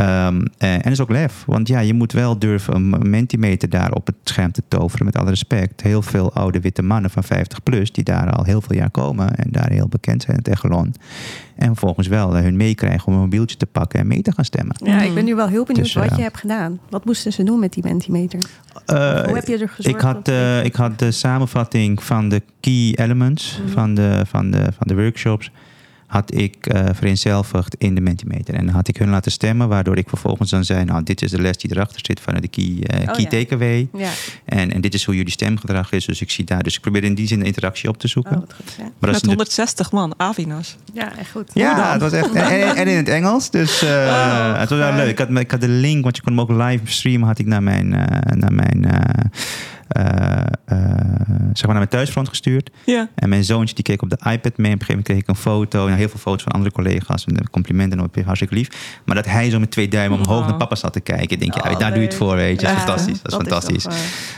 [0.00, 1.42] Um, en dat is ook lef.
[1.46, 5.06] Want ja, je moet wel durven een mentimeter daar op het scherm te toveren.
[5.06, 5.82] Met alle respect.
[5.82, 9.34] Heel veel oude witte mannen van 50 plus die daar al heel veel jaar komen.
[9.34, 10.94] En daar heel bekend zijn in het echelon.
[11.56, 14.76] En vervolgens wel hun meekrijgen om een mobieltje te pakken en mee te gaan stemmen.
[14.84, 16.78] Ja, ik ben nu wel heel benieuwd Dus, wat uh, je hebt gedaan.
[16.90, 18.38] Wat moesten ze doen met die Mentimeter?
[18.38, 19.98] Uh, Hoe heb je er gezorgd?
[19.98, 23.72] Ik had, uh, ik had de samenvatting van de key elements Mhm.
[23.72, 25.50] van, de, van, de, van de workshops
[26.12, 28.54] had ik uh, vereenzelvigd in de Mentimeter.
[28.54, 30.84] En dan had ik hun laten stemmen, waardoor ik vervolgens dan zei...
[30.84, 33.28] nou, dit is de les die erachter zit van de key, uh, Oh, key ja.
[33.28, 33.88] takeaway.
[33.96, 34.10] Ja.
[34.44, 36.04] En, en dit is hoe jullie stemgedrag is.
[36.04, 36.62] Dus ik zie daar...
[36.62, 38.36] Dus ik probeer in die zin de interactie op te zoeken.
[38.36, 38.82] Oh, goed, ja.
[38.82, 40.76] Maar dat is Met natuurlijk- 160 man, Avinas.
[40.92, 41.50] ja, echt goed.
[41.54, 42.32] ja, het was echt.
[42.32, 43.50] En, in het Engels.
[43.50, 45.08] Dus uh, Oh, het was wel leuk.
[45.10, 47.46] Ik had, ik had de link, want je kon hem ook live streamen, had ik
[47.46, 48.00] naar mijn, uh,
[48.34, 48.86] naar mijn,
[51.52, 52.70] zeg maar naar mijn thuisfront gestuurd.
[52.86, 53.08] Ja.
[53.14, 54.72] En mijn zoontje die keek op de iPad mee.
[54.72, 55.86] Op een gegeven moment kreeg ik een foto.
[55.86, 57.24] En heel veel foto's van andere collega's.
[57.24, 59.00] En complimenten en op hartstikke lief.
[59.04, 61.38] Maar dat hij zo met twee duimen omhoog naar papa zat te kijken.
[61.38, 62.66] Denk, ja, Oh, daar doe je het voor, weet je.
[62.66, 63.22] Dat is Ja, fantastisch.
[63.22, 63.86] Dat is fantastisch.
[63.86, 63.92] eh,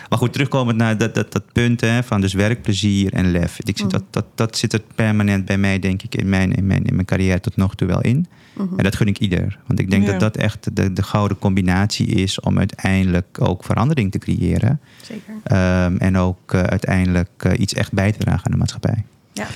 [0.09, 3.59] Maar goed, terugkomend naar dat, dat, dat punt hè, van dus werkplezier en lef.
[3.63, 3.95] Ik zie Mhm.
[3.95, 6.95] dat, dat, dat zit er permanent bij mij, denk ik, in mijn, in, mijn, in
[6.95, 8.27] mijn carrière tot nog toe wel in.
[8.57, 8.77] mhm.
[8.79, 9.59] En dat gun ik ieder.
[9.67, 10.11] Want ik denk Ja.
[10.11, 14.81] dat dat echt de, de gouden combinatie is om uiteindelijk ook verandering te creëren.
[15.03, 15.35] Zeker.
[15.45, 19.05] Ehm, en ook eh, uiteindelijk eh, iets echt bij te dragen aan de maatschappij.
[19.33, 19.47] Ja.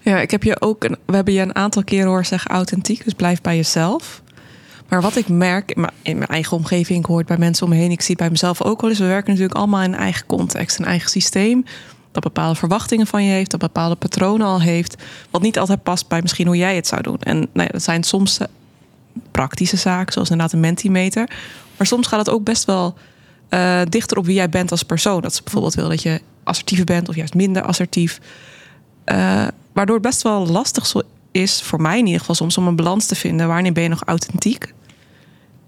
[0.00, 3.04] Ja, ik heb je ook een, we hebben je een aantal keren horen zeggen authentiek,
[3.04, 4.22] dus blijf bij jezelf.
[4.88, 7.64] Maar wat ik merk in mijn, in mijn eigen omgeving, ik hoor het bij mensen
[7.66, 8.98] om me heen, ik zie het bij mezelf ook wel eens.
[8.98, 11.64] We werken natuurlijk allemaal in een eigen context, een eigen systeem.
[12.12, 15.02] Dat bepaalde verwachtingen van je heeft, dat bepaalde patronen al heeft.
[15.30, 17.20] Wat niet altijd past bij misschien hoe jij het zou doen.
[17.20, 18.38] En nou ja, dat zijn soms
[19.30, 21.30] praktische zaken, zoals inderdaad een mentimeter.
[21.76, 22.94] Maar soms gaat het ook best wel
[23.48, 25.20] eh, dichter op wie jij bent als persoon.
[25.20, 28.20] Dat ze bijvoorbeeld wil dat je assertiever bent of juist minder assertief.
[29.04, 30.92] Eh, waardoor het best wel lastig
[31.30, 33.48] is, voor mij in ieder geval soms, om een balans te vinden.
[33.48, 34.74] Wanneer ben je nog authentiek?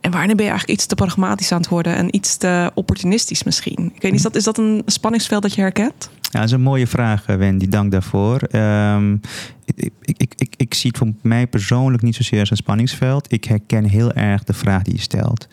[0.01, 3.43] En wanneer ben je eigenlijk iets te pragmatisch aan het worden en iets te opportunistisch
[3.43, 3.93] misschien?
[3.95, 6.11] Ik weet niet, is dat, is dat een spanningsveld dat je herkent?
[6.21, 7.69] Ja, dat is een mooie vraag, eh, Wendy.
[7.69, 8.37] Dank daarvoor.
[8.41, 9.17] Ehm,
[9.65, 13.33] ik, ik, ik, ik zie het voor mij persoonlijk niet zozeer als een spanningsveld.
[13.33, 15.49] Ik herken heel erg de vraag die je stelt.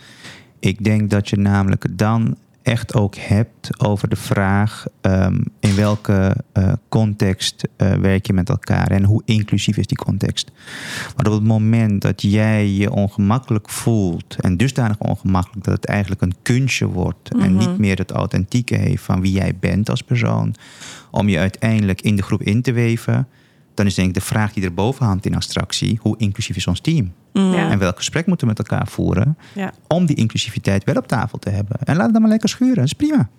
[0.66, 5.76] Ik denk dat je namelijk het dan echt ook hebt over de vraag um, in
[5.76, 10.52] welke uh, context uh, werk je met elkaar en hoe inclusief is die context.
[11.16, 16.22] Maar op het moment dat jij je ongemakkelijk voelt en dusdanig ongemakkelijk dat het eigenlijk
[16.22, 17.50] een kunstje wordt mm -hmm.
[17.50, 20.56] en niet meer het authentieke heeft van wie jij bent als persoon,
[21.12, 23.28] om je uiteindelijk in de groep in te weven,
[23.76, 26.80] dan is denk ik de vraag die erboven hangt in abstractie, hoe inclusief is ons
[26.80, 27.14] team?
[27.34, 27.54] Mm.
[27.54, 27.70] Ja.
[27.70, 29.74] En welk gesprek moeten we met elkaar voeren Ja.
[29.88, 31.78] om die inclusiviteit wel op tafel te hebben.
[31.84, 33.30] En laat het dan maar lekker schuren, dat is prima.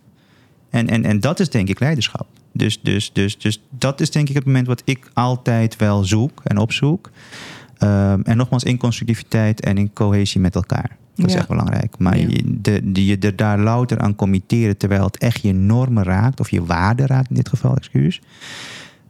[0.71, 2.27] En, en, en dat is denk ik leiderschap.
[2.53, 6.41] Dus, dus, dus, dus dat is denk ik het moment wat ik altijd wel zoek
[6.45, 7.11] en opzoek.
[7.83, 10.97] Um, en nogmaals in constructiviteit en in cohesie met elkaar.
[11.15, 11.39] Dat is Ja.
[11.39, 11.95] echt belangrijk.
[11.99, 12.27] Maar Ja.
[12.29, 16.41] je, de, die je er daar louter aan committeren terwijl het echt je normen raakt,
[16.41, 18.21] of je waarden raakt in dit geval, excuus.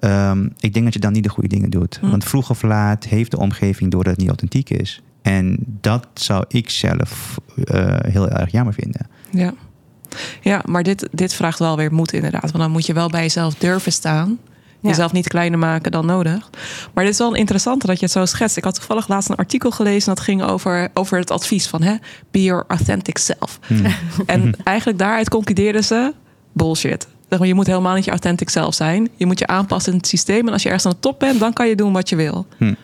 [0.01, 1.99] Um, ik denk dat je dan niet de goede dingen doet.
[2.01, 2.11] Hm.
[2.11, 5.03] Want vroeg of laat heeft de omgeving door dat het niet authentiek is.
[5.22, 9.07] En dat zou ik zelf uh, heel erg jammer vinden.
[9.30, 9.55] Ja,
[10.40, 12.42] ja maar dit, dit vraagt wel weer moed inderdaad.
[12.42, 14.38] Want dan moet je wel bij jezelf durven staan.
[14.80, 14.88] Ja.
[14.88, 16.51] Jezelf niet kleiner maken dan nodig.
[16.94, 18.57] Maar dit is wel een interessante dat je het zo schetst.
[18.57, 21.94] Ik had toevallig laatst een artikel gelezen dat ging over, over het advies van hè,
[22.30, 23.59] be your authentic self.
[23.66, 23.86] Hmm.
[24.26, 26.14] En eigenlijk daaruit concludeerden ze.
[26.53, 27.07] bullshit.
[27.29, 29.09] Zeg maar, Je moet helemaal niet je authentic zelf zijn.
[29.16, 30.47] Je moet je aanpassen in het systeem.
[30.47, 32.47] En als je ergens aan de top bent, dan kan je doen wat je wil.
[32.57, 32.74] Hm.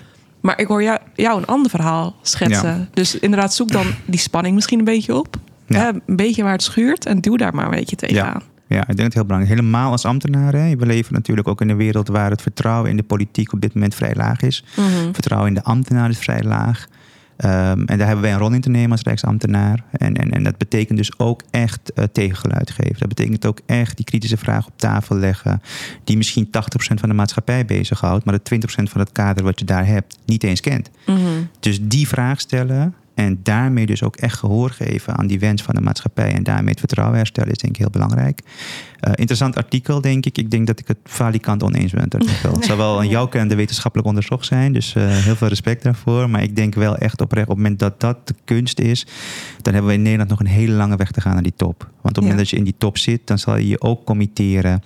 [0.40, 2.78] Maar ik hoor jou, jou een ander verhaal schetsen.
[2.78, 2.88] Ja.
[2.95, 5.36] Dus inderdaad, zoek dan die spanning misschien een beetje op.
[5.66, 5.78] Ja.
[5.78, 7.07] Hè, een beetje waar het schuurt.
[7.07, 8.43] En doe daar maar een beetje tegenaan.
[8.66, 9.61] Ja, ik denk dat het heel belangrijk is.
[9.61, 10.53] Helemaal als ambtenaar.
[10.53, 10.76] Hè.
[10.76, 13.74] We leven natuurlijk ook in een wereld waar het vertrouwen in de politiek op dit
[13.74, 14.64] moment vrij laag is.
[14.76, 15.12] Mhm.
[15.12, 16.86] Vertrouwen in de ambtenaar is vrij laag.
[17.43, 19.84] Ehm, en daar hebben wij een rol in te nemen als Rijksambtenaar.
[19.90, 22.99] En, en, en dat betekent dus ook echt eh, tegengeluid geven.
[22.99, 25.62] Dat betekent ook echt die kritische vraag op tafel leggen.
[26.05, 28.24] Die misschien 80% van de maatschappij bezighoudt.
[28.24, 30.90] Maar de 20% van het kader wat je daar hebt niet eens kent.
[31.07, 31.18] Mhm.
[31.61, 32.95] Dus die vraag stellen.
[33.14, 36.32] En daarmee dus ook echt gehoor geven aan die wens van de maatschappij.
[36.34, 38.40] En daarmee het vertrouwen herstellen is denk ik heel belangrijk.
[39.00, 40.38] Eh, interessant artikel, denk ik.
[40.38, 42.52] Ik denk dat ik het valikant oneens ben met het artikel.
[42.52, 44.72] Het zal wel aan jouw kant wetenschappelijk onderzocht zijn.
[44.72, 46.30] Dus eh, heel veel respect daarvoor.
[46.30, 49.06] Maar ik denk wel echt oprecht, op het moment dat dat de kunst is...
[49.62, 51.78] dan hebben we in Nederland nog een hele lange weg te gaan naar die top.
[51.78, 52.38] Want op het moment Ja.
[52.42, 53.20] dat je in die top zit...
[53.24, 54.82] dan zal je je ook committeren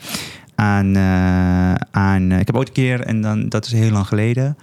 [0.55, 0.97] aan...
[0.97, 4.57] eh, aan ik heb ooit een keer, en dan, dat is heel lang geleden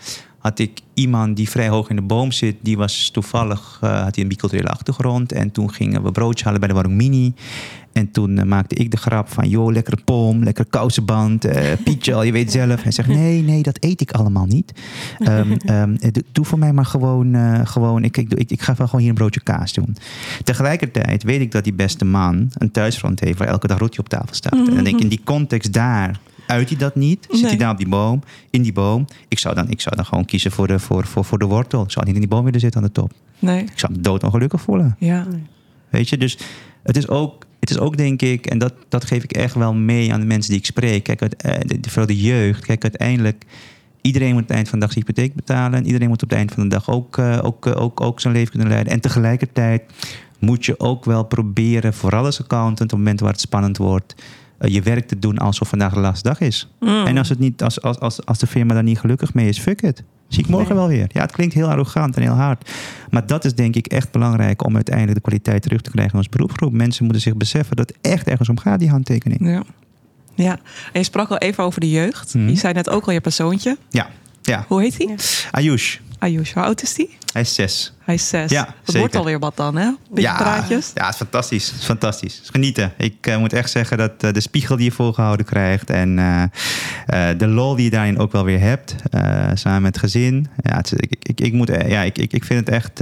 [0.43, 2.55] had ik iemand die vrij hoog in de boom zit.
[2.61, 5.31] Die was toevallig, eh, had hij een biculturele achtergrond.
[5.31, 7.35] En toen gingen we broodje halen bij de Warung.
[7.91, 9.49] En toen eh, maakte ik de grap van...
[9.49, 12.83] joh, lekkere pom, lekker kousenband, eh pietje, al je weet zelf.
[12.83, 14.73] Hij zegt, nee, nee, dat eet ik allemaal niet.
[15.19, 17.35] Ehm, ehm, eh, doe- voor mij maar gewoon...
[17.67, 19.95] gewoon ik, ik, ik, ik ga wel gewoon hier een broodje kaas doen.
[20.43, 23.37] Tegelijkertijd weet ik dat die beste man een thuisfront heeft...
[23.37, 24.53] waar elke dag rotje op tafel staat.
[24.53, 26.19] En dan denk ik, in die context daar...
[26.53, 27.27] Uit hij dat niet?
[27.29, 28.21] Zit hij daar op die boom?
[28.49, 29.05] In die boom?
[29.27, 31.83] Ik zou dan, ik zou dan gewoon kiezen voor de, voor, voor, voor de wortel.
[31.83, 33.11] Ik zou niet in die boom willen zitten aan de top.
[33.39, 33.61] Nee.
[33.63, 34.95] Ik zou me doodongelukkig voelen.
[34.99, 35.27] Ja.
[35.89, 36.37] Weet je, dus
[36.83, 39.73] het is ook, het is ook denk ik, en dat, dat geef ik echt wel
[39.73, 41.03] mee aan de mensen die ik spreek.
[41.03, 42.65] Kijk, uit, eh, de- vooral de jeugd.
[42.65, 43.45] Kijk, uiteindelijk,
[44.01, 45.79] iedereen moet op het eind van de dag zijn hypotheek betalen.
[45.79, 48.19] En iedereen moet op het eind van de dag ook, eh, ook, eh, ook, ook
[48.19, 48.93] zijn leven kunnen leiden.
[48.93, 49.81] En tegelijkertijd
[50.39, 54.15] moet je ook wel proberen, vooral als accountant, op het moment waar het spannend wordt,
[54.71, 56.69] je werk te doen alsof vandaag de laatste dag is.
[56.79, 57.05] Mm.
[57.05, 59.59] En als, het niet, als, als, als, als de firma daar niet gelukkig mee is,
[59.59, 60.03] fuck it.
[60.27, 61.07] Zie ik morgen wel weer.
[61.11, 62.71] Ja, het klinkt heel arrogant en heel hard.
[63.09, 66.19] Maar dat is denk ik echt belangrijk om uiteindelijk de kwaliteit terug te krijgen in
[66.19, 66.73] ons beroepsgroep.
[66.73, 69.49] Mensen moeten zich beseffen dat het echt ergens om gaat, die handtekening.
[69.49, 69.63] Ja.
[70.35, 70.59] ja.
[70.93, 72.33] En je sprak al even over de jeugd.
[72.33, 72.47] Mhm.
[72.47, 73.77] Je zei net ook al, je zoontje.
[73.89, 74.09] Ja,
[74.43, 74.65] ja.
[74.67, 75.07] Hoe heet hij?
[75.07, 75.15] Ja.
[75.51, 77.09] Ayush, Ayush, hoe oud is hij?
[77.33, 77.93] hij is zes.
[78.03, 78.51] Hij is zes.
[78.51, 78.99] Ja, Dat zeker.
[78.99, 79.91] wordt alweer wat dan, hè?
[80.09, 80.91] Beetje ja, praatjes.
[80.93, 81.67] Ja, het is fantastisch.
[81.71, 82.41] Het is fantastisch.
[82.51, 82.93] Genieten.
[82.97, 87.27] Ik eh, moet echt zeggen dat eh, de spiegel die je voorgehouden krijgt en eh,
[87.37, 88.95] de lol die je daarin ook wel weer hebt,
[89.53, 90.47] samen met het gezin.
[90.61, 92.99] Ja, het is- ik, ik, ik, moet, ja ik, ik, ik vind het echt,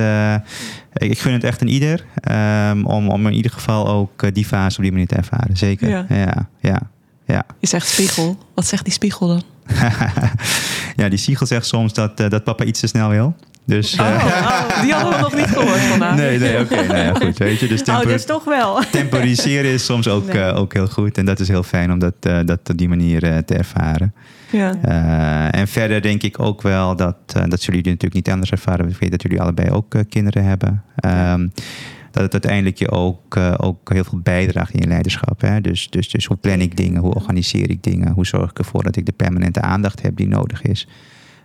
[0.93, 4.45] ik, ik gun het echt aan ieder ehm, om, om in ieder geval ook die
[4.45, 5.57] fase op die manier te ervaren.
[5.57, 5.89] Zeker.
[5.89, 6.05] Ja.
[6.09, 6.81] Ja, ja,
[7.25, 7.45] ja.
[7.59, 8.37] Je zegt spiegel.
[8.55, 9.43] Wat zegt die spiegel dan?
[10.95, 13.35] ja, die spiegel zegt soms dat, eh, dat papa iets te snel wil.
[13.65, 16.15] Dus, eh, Oh, die hadden we nog niet gehoord vandaag.
[16.15, 16.75] nee, nee, oké.
[16.75, 17.67] nou ja, goed, weet je.
[17.67, 18.79] Dus Oh, temper- dus toch wel.
[18.91, 20.41] temporiseren is soms ook, Nee.
[20.43, 21.17] eh, ook heel goed.
[21.17, 24.13] En dat is heel fijn om dat, dat op die manier te ervaren.
[24.51, 24.73] Ja.
[25.51, 28.89] En verder denk ik ook wel dat, dat zullen jullie natuurlijk niet anders ervaren.
[28.89, 30.83] Ik weet dat jullie allebei ook kinderen hebben.
[30.95, 31.47] Ehm,
[32.11, 35.41] dat het uiteindelijk je ook, eh, ook heel veel bijdraagt in je leiderschap.
[35.41, 35.61] Hè?
[35.61, 37.01] Dus, dus, dus hoe plan ik dingen?
[37.01, 38.11] Hoe organiseer ik dingen?
[38.11, 40.87] Hoe zorg ik ervoor dat ik de permanente aandacht heb die nodig is?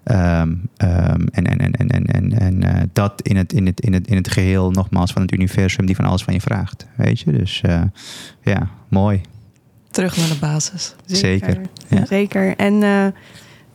[0.04, 3.80] Ehm, ehm, en en, en, en, en, en, en eh, dat in het, in, het,
[3.80, 6.86] in, het, in het geheel, nogmaals, van het universum die van alles van je vraagt.
[6.96, 7.32] Weet je?
[7.32, 7.82] Dus eh,
[8.42, 9.20] ja, mooi.
[9.90, 10.94] Terug naar de basis.
[11.06, 12.06] Zeker, ja.
[12.06, 12.56] Zeker.
[12.56, 12.82] En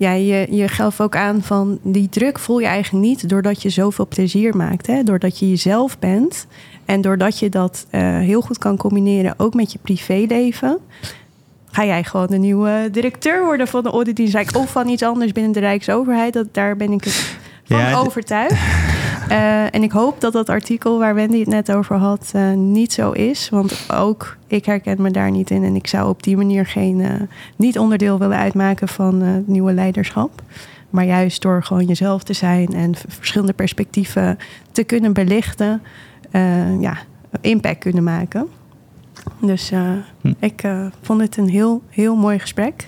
[0.02, 3.70] ja, je, je gaf ook aan van die druk voel je eigenlijk niet doordat je
[3.70, 4.88] zoveel plezier maakt.
[4.88, 5.04] Hè?
[5.04, 6.48] Doordat je jezelf bent.
[6.86, 10.78] En doordat je dat eh, heel goed kan combineren, ook met je privéleven.
[11.72, 15.52] Ga jij gewoon de nieuwe directeur worden van de auditdienst of van iets anders binnen
[15.52, 16.34] de Rijksoverheid?
[16.34, 18.60] Dat, daar ben ik het van Ja, overtuigd.
[19.28, 22.94] Eh, en ik hoop dat dat artikel waar Wendy het net over had eh, niet
[22.94, 23.50] zo is.
[23.50, 25.64] Want ook ik herken me daar niet in.
[25.64, 30.42] En ik zou op die manier geen, niet onderdeel willen uitmaken van het nieuwe leiderschap.
[30.92, 34.38] Maar juist door gewoon jezelf te zijn en verschillende perspectieven
[34.72, 35.82] te kunnen belichten,
[36.32, 36.98] eh, ja,
[37.42, 38.48] impact kunnen maken.
[39.42, 40.34] Dus eh, Hm.
[40.40, 42.88] ik eh, vond het een heel, heel mooi gesprek.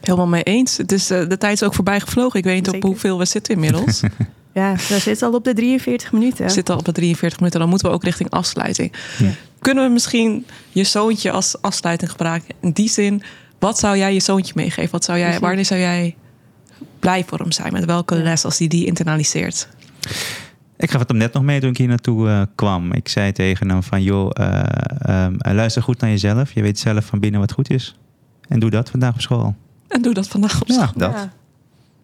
[0.00, 0.76] Helemaal mee eens.
[0.76, 2.38] Het is, eh, de tijd is ook voorbij gevlogen.
[2.38, 4.00] Ik weet niet op hoeveel we zitten inmiddels.
[4.52, 6.44] Ja, we zitten al op de 43 minuten.
[6.44, 7.60] We zitten al op de 43 minuten.
[7.60, 8.92] Dan moeten we ook richting afsluiting.
[9.18, 9.30] Ja.
[9.58, 12.54] Kunnen we misschien je zoontje als afsluiting gebruiken?
[12.60, 13.22] In die zin,
[13.58, 14.90] wat zou jij je zoontje meegeven?
[14.90, 16.16] Wat zou jij, wanneer zou jij
[16.98, 17.72] blij voor hem zijn?
[17.72, 19.68] Met welke les als hij die internaliseert?
[20.78, 22.92] Ik gaf het hem net nog mee toen ik hier naartoe eh, kwam.
[22.92, 24.62] Ik zei tegen hem van, joh, eh,
[24.98, 26.52] ehm, eh, luister goed naar jezelf.
[26.52, 27.96] Je weet zelf van binnen wat goed is.
[28.48, 29.54] En doe dat vandaag op school.
[29.88, 30.84] En doe dat vandaag op school.
[30.84, 31.12] Ja, dat.
[31.12, 31.32] Ja.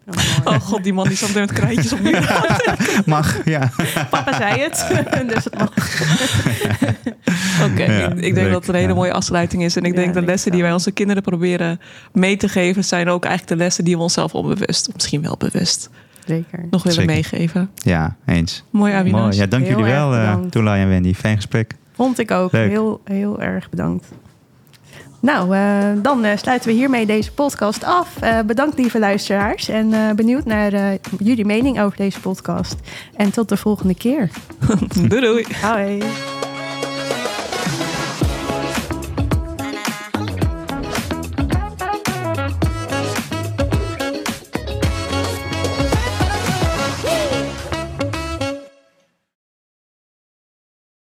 [0.07, 0.15] Oh.
[0.43, 2.43] Oh god, die man die zat met krijtjes op muur.
[3.05, 3.71] Mag, ja.
[4.09, 4.87] Papa zei het,
[5.33, 5.71] dus het mag.
[7.71, 8.93] Oké, Ja, ik, ik denk leuk, dat het een hele ja.
[8.93, 9.75] mooie afsluiting is.
[9.75, 11.79] En ik Ja, denk de lessen die wij onze kinderen proberen
[12.11, 12.83] mee te geven...
[12.83, 15.89] zijn ook eigenlijk de lessen die we onszelf onbewust, misschien wel bewust,
[16.25, 16.65] Zeker.
[16.69, 17.13] nog willen Zeker.
[17.13, 17.69] meegeven.
[17.75, 18.63] Ja, eens.
[18.69, 19.21] Mooi, Avinas.
[19.21, 19.35] Mooi.
[19.35, 21.13] Ja, dank Heel jullie wel, uh, en Wendy.
[21.13, 21.75] Fijn gesprek.
[21.95, 22.51] Vond ik ook.
[22.51, 22.69] Leuk.
[22.69, 24.07] Heel, heel erg bedankt.
[25.19, 28.17] Nou, eh, dan eh, sluiten we hiermee deze podcast af.
[28.19, 29.69] Eh, bedankt lieve luisteraars.
[29.69, 30.83] En eh, benieuwd naar eh,
[31.19, 32.75] jullie mening over deze podcast.
[33.15, 34.29] En tot de volgende keer.
[35.07, 35.45] Doei doei.
[35.61, 36.01] Hoi.